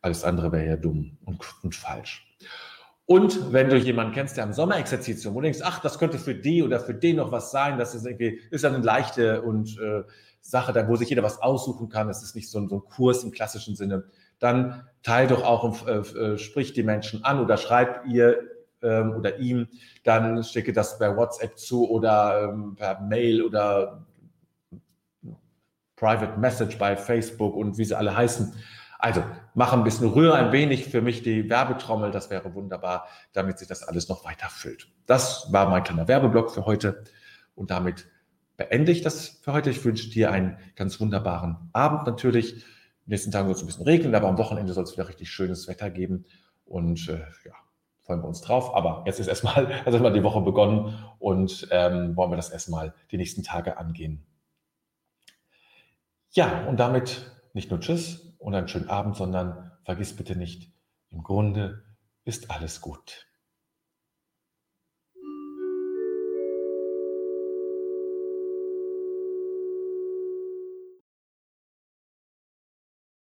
Alles 0.00 0.22
andere 0.22 0.52
wäre 0.52 0.66
ja 0.66 0.76
dumm 0.76 1.16
und, 1.24 1.40
und 1.62 1.74
falsch. 1.74 2.36
Und 3.06 3.52
wenn 3.52 3.68
du 3.68 3.76
jemanden 3.76 4.12
kennst, 4.14 4.36
der 4.36 4.44
am 4.44 4.52
Sommerexerzitium, 4.52 5.34
wo 5.34 5.40
du 5.40 5.44
denkst, 5.44 5.60
ach, 5.62 5.80
das 5.80 5.98
könnte 5.98 6.18
für 6.18 6.34
die 6.34 6.62
oder 6.62 6.80
für 6.80 6.94
den 6.94 7.16
noch 7.16 7.32
was 7.32 7.50
sein, 7.50 7.78
das 7.78 7.94
ist 7.94 8.06
irgendwie, 8.06 8.40
ist 8.50 8.64
eine 8.64 8.78
leichte 8.78 9.42
und 9.42 9.78
äh, 9.78 10.04
Sache, 10.44 10.74
da 10.74 10.86
wo 10.88 10.94
sich 10.94 11.08
jeder 11.08 11.22
was 11.22 11.40
aussuchen 11.40 11.88
kann, 11.88 12.06
das 12.06 12.22
ist 12.22 12.36
nicht 12.36 12.50
so, 12.50 12.68
so 12.68 12.76
ein 12.76 12.84
Kurs 12.84 13.24
im 13.24 13.32
klassischen 13.32 13.76
Sinne, 13.76 14.04
dann 14.38 14.86
teil 15.02 15.26
doch 15.26 15.42
auch, 15.42 15.86
äh, 15.86 15.92
äh, 15.92 16.38
sprich 16.38 16.74
die 16.74 16.82
Menschen 16.82 17.24
an 17.24 17.40
oder 17.40 17.56
schreib 17.56 18.06
ihr 18.06 18.40
ähm, 18.82 19.14
oder 19.16 19.38
ihm, 19.38 19.68
dann 20.04 20.44
schicke 20.44 20.74
das 20.74 20.98
per 20.98 21.16
WhatsApp 21.16 21.58
zu 21.58 21.88
oder 21.88 22.50
ähm, 22.52 22.74
per 22.76 23.00
Mail 23.00 23.42
oder 23.42 24.06
Private 25.96 26.38
Message 26.38 26.76
bei 26.76 26.94
Facebook 26.94 27.56
und 27.56 27.78
wie 27.78 27.84
sie 27.86 27.96
alle 27.96 28.14
heißen. 28.14 28.52
Also 28.98 29.22
mach 29.54 29.72
ein 29.72 29.82
bisschen, 29.82 30.08
rühre 30.08 30.34
ein 30.34 30.52
wenig 30.52 30.88
für 30.90 31.00
mich 31.00 31.22
die 31.22 31.48
Werbetrommel, 31.48 32.10
das 32.10 32.28
wäre 32.28 32.54
wunderbar, 32.54 33.08
damit 33.32 33.58
sich 33.58 33.68
das 33.68 33.82
alles 33.82 34.10
noch 34.10 34.26
weiter 34.26 34.48
füllt. 34.50 34.88
Das 35.06 35.50
war 35.52 35.70
mein 35.70 35.84
kleiner 35.84 36.06
Werbeblock 36.06 36.50
für 36.50 36.66
heute 36.66 37.02
und 37.54 37.70
damit 37.70 38.06
beende 38.56 38.92
ich 38.92 39.02
das 39.02 39.40
für 39.42 39.52
heute. 39.52 39.70
Ich 39.70 39.84
wünsche 39.84 40.10
dir 40.10 40.30
einen 40.30 40.58
ganz 40.76 41.00
wunderbaren 41.00 41.70
Abend 41.72 42.06
natürlich. 42.06 42.52
In 42.54 42.60
den 42.60 43.10
nächsten 43.10 43.30
Tagen 43.30 43.48
wird 43.48 43.56
es 43.56 43.62
ein 43.62 43.66
bisschen 43.66 43.84
regnen, 43.84 44.14
aber 44.14 44.28
am 44.28 44.38
Wochenende 44.38 44.72
soll 44.72 44.84
es 44.84 44.92
wieder 44.92 45.08
richtig 45.08 45.30
schönes 45.30 45.68
Wetter 45.68 45.90
geben 45.90 46.24
und 46.64 47.08
äh, 47.08 47.18
ja, 47.44 47.54
freuen 48.00 48.22
wir 48.22 48.28
uns 48.28 48.40
drauf. 48.40 48.74
Aber 48.74 49.02
jetzt 49.06 49.20
ist 49.20 49.26
erstmal, 49.26 49.72
also 49.84 50.10
die 50.10 50.22
Woche 50.22 50.40
begonnen 50.40 50.94
und 51.18 51.68
ähm, 51.70 52.16
wollen 52.16 52.30
wir 52.30 52.36
das 52.36 52.50
erstmal 52.50 52.94
die 53.10 53.16
nächsten 53.16 53.42
Tage 53.42 53.76
angehen. 53.76 54.24
Ja, 56.30 56.66
und 56.66 56.80
damit 56.80 57.30
nicht 57.52 57.70
nur 57.70 57.80
Tschüss 57.80 58.34
und 58.38 58.54
einen 58.54 58.68
schönen 58.68 58.88
Abend, 58.88 59.16
sondern 59.16 59.72
vergiss 59.84 60.16
bitte 60.16 60.36
nicht, 60.36 60.72
im 61.10 61.22
Grunde 61.22 61.84
ist 62.24 62.50
alles 62.50 62.80
gut. 62.80 63.26